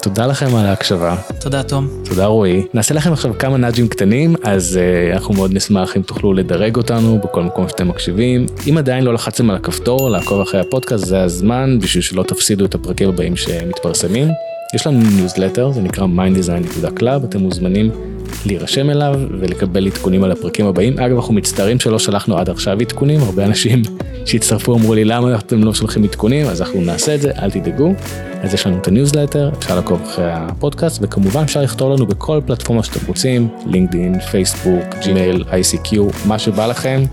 תודה 0.04 0.28
לכם 0.28 0.56
על 0.56 0.66
ההקשבה. 0.66 1.16
תודה 1.40 1.64
תום. 1.64 1.88
תודה 2.06 2.26
רועי. 2.26 2.64
נעשה 2.74 2.94
לכם 2.94 3.14
עכשיו 3.14 3.38
כמה 3.38 3.58
nudge 3.58 3.79
ים 3.79 3.88
קטנים, 3.88 4.36
אז 4.44 4.80
אה, 4.80 5.16
אנחנו 5.16 5.34
מאוד 5.34 5.54
נשמח 5.54 5.98
אם 5.98 6.02
תוכלו 6.02 6.34
לדרג 6.34 6.76
אותנו 6.78 7.20
בכל 7.24 7.44
מקום 7.44 7.70
שאתם 7.70 7.88
מקשיבים. 7.88 8.46
אם 8.70 8.78
עדיין 8.78 9.04
לא 9.04 9.14
לחצתם 9.14 9.50
על 9.50 9.56
הכפתור 9.56 10.10
לעקוב 10.10 10.42
אחרי 10.42 10.60
הפודקאסט, 10.60 11.06
זה 11.06 11.22
הזמן 11.22 11.80
בשביל 11.80 12.02
שלא 12.04 12.24
תפסידו 12.24 12.66
את 12.66 12.76
הפרקים 12.76 13.10
הבאים 13.10 13.36
שמתפרסמים. 13.36 14.28
יש 14.74 14.88
לנו 14.88 15.00
ניוזלטר, 15.16 15.72
זה 15.72 15.82
נקרא 15.82 16.06
minddesign.club, 16.06 17.26
אתם 17.26 17.40
מוזמנים 17.40 17.92
להירשם 18.46 18.90
אליו 18.90 19.20
ולקבל 19.40 19.88
עדכונים 19.88 20.24
על 20.24 20.32
הפרקים 20.32 20.66
הבאים. 20.66 21.00
אגב, 21.00 21.16
אנחנו 21.16 21.34
מצטערים 21.34 21.80
שלא 21.80 22.00
שלחנו 22.00 22.38
עד 22.38 22.50
עכשיו 22.50 22.78
עדכונים, 22.82 23.22
הרבה 23.22 23.46
אנשים 23.46 23.82
שהצטרפו 24.26 24.76
אמרו 24.76 24.94
לי 24.94 25.06
למה 25.06 25.36
אתם 25.36 25.64
לא 25.64 25.74
שולחים 25.74 26.04
עדכונים, 26.04 26.46
אז 26.46 26.62
אנחנו 26.62 26.82
נעשה 26.82 27.16
את 27.16 27.22
זה, 27.22 27.32
אל 27.42 27.52
תדאגו. 27.52 27.94
אז 28.42 28.54
יש 28.54 28.68
לנו 28.68 28.78
את 28.78 28.88
הניוזלטר, 28.88 29.50
אפשר 29.58 29.76
לעקוב 29.76 30.02
אחרי 30.04 30.26
הפודקאסט, 30.30 31.00
וכמובן 31.02 31.42
אפשר 31.44 31.62
לכתוב 31.62 31.94
לנו 31.94 32.06
בכל 32.06 32.42
פלטפורמה 32.46 32.84
שאתם 32.84 33.06
רוצים, 33.08 33.48
לינקדאין, 33.66 34.20
פייסבוק, 34.20 34.84
ג'ימייל, 35.04 35.44
ICQ, 35.44 35.98
מה 36.26 36.40
שבא 36.40 36.68
לכם. 36.68 37.04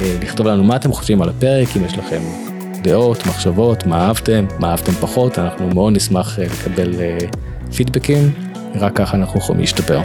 אה, 0.00 0.16
לכתוב 0.22 0.46
לנו 0.46 0.64
מה 0.64 0.76
אתם 0.76 0.92
חושבים 0.92 1.22
על 1.22 1.28
הפרק, 1.28 1.68
אם 1.76 1.84
יש 1.84 1.98
לכם 1.98 2.47
דעות, 2.82 3.26
מחשבות, 3.26 3.86
מה 3.86 4.06
אהבתם, 4.06 4.46
מה 4.58 4.70
אהבתם 4.70 4.92
פחות, 4.92 5.38
אנחנו 5.38 5.68
מאוד 5.74 5.92
נשמח 5.96 6.38
אה, 6.38 6.44
לקבל 6.44 6.94
פידבקים, 7.76 8.30
אה, 8.54 8.80
רק 8.80 8.96
ככה 8.96 9.16
אנחנו 9.16 9.40
יכולים 9.40 9.60
להשתפר. 9.60 10.00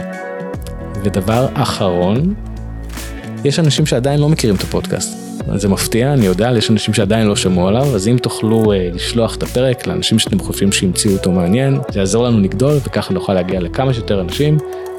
ודבר 1.02 1.48
אחרון, 1.54 2.34
יש 3.44 3.58
אנשים 3.58 3.86
שעדיין 3.86 4.20
לא 4.20 4.28
מכירים 4.28 4.56
את 4.56 4.62
הפודקאסט. 4.62 5.24
זה 5.54 5.68
מפתיע, 5.68 6.12
אני 6.12 6.26
יודע, 6.26 6.50
יש 6.56 6.70
אנשים 6.70 6.94
שעדיין 6.94 7.26
לא 7.26 7.36
שמעו 7.36 7.68
עליו, 7.68 7.94
אז 7.94 8.08
אם 8.08 8.16
תוכלו 8.22 8.72
אה, 8.72 8.90
לשלוח 8.92 9.36
את 9.36 9.42
הפרק 9.42 9.86
לאנשים 9.86 10.18
שאתם 10.18 10.38
חושבים 10.38 10.72
שהמציאו 10.72 11.12
אותו 11.12 11.32
מעניין, 11.32 11.78
זה 11.92 12.00
יעזור 12.00 12.24
לנו 12.24 12.40
לגדול 12.40 12.76
וככה 12.84 13.14
נוכל 13.14 13.34
להגיע 13.34 13.60
לכמה 13.60 13.94
שיותר 13.94 14.20
אנשים, 14.20 14.58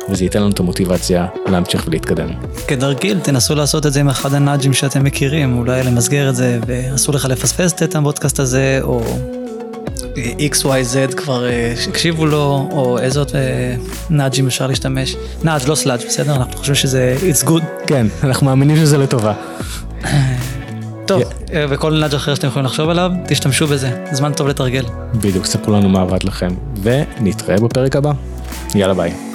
וזה 0.09 0.23
ייתן 0.23 0.41
לנו 0.41 0.51
את 0.51 0.59
המוטיבציה 0.59 1.27
להמשיך 1.47 1.83
ולהתקדם. 1.87 2.29
כדרגיל, 2.67 3.19
תנסו 3.19 3.55
לעשות 3.55 3.85
את 3.85 3.93
זה 3.93 3.99
עם 3.99 4.09
אחד 4.09 4.33
הנאג'ים 4.33 4.73
שאתם 4.73 5.03
מכירים, 5.03 5.57
אולי 5.57 5.83
למסגר 5.83 6.29
את 6.29 6.35
זה, 6.35 6.59
ואסור 6.67 7.15
לך 7.15 7.25
לפספס 7.25 7.73
את 7.83 7.95
הפודקאסט 7.95 8.39
הזה, 8.39 8.79
או 8.83 9.01
XYZ 10.51 11.15
כבר 11.17 11.45
אה, 11.45 11.73
הקשיבו 11.89 12.25
לו, 12.25 12.67
או 12.71 12.99
איזה 12.99 13.19
עוד 13.19 13.31
אה, 13.35 13.75
nudge 14.09 14.36
ים 14.36 14.47
אפשר 14.47 14.67
להשתמש. 14.67 15.15
nudge 15.43 15.61
לא 15.67 15.75
sludge, 15.75 15.99
בסדר? 16.07 16.35
אנחנו 16.35 16.57
חושבים 16.57 16.75
שזה 16.75 17.15
it's 17.21 17.47
good. 17.47 17.63
כן, 17.87 18.07
אנחנו 18.23 18.45
מאמינים 18.45 18.77
שזה 18.77 18.97
לטובה. 18.97 19.33
טוב, 21.05 21.21
אה, 21.53 21.65
וכל 21.69 21.93
nudge 21.93 22.13
אחר 22.13 22.35
שאתם 22.35 22.47
יכולים 22.47 22.65
לחשוב 22.65 22.89
עליו, 22.89 23.11
תשתמשו 23.27 23.67
בזה, 23.67 24.03
זמן 24.11 24.33
טוב 24.33 24.47
לתרגל. 24.47 24.85
בדיוק, 25.13 25.45
ספרו 25.45 25.73
לנו 25.73 25.89
מה 25.89 26.01
עבד 26.01 26.23
לכם, 26.23 26.49
ונתראה 26.83 27.57
בפרק 27.57 27.95
הבא. 27.95 28.11
יאללה 28.75 28.93
ביי. 28.93 29.34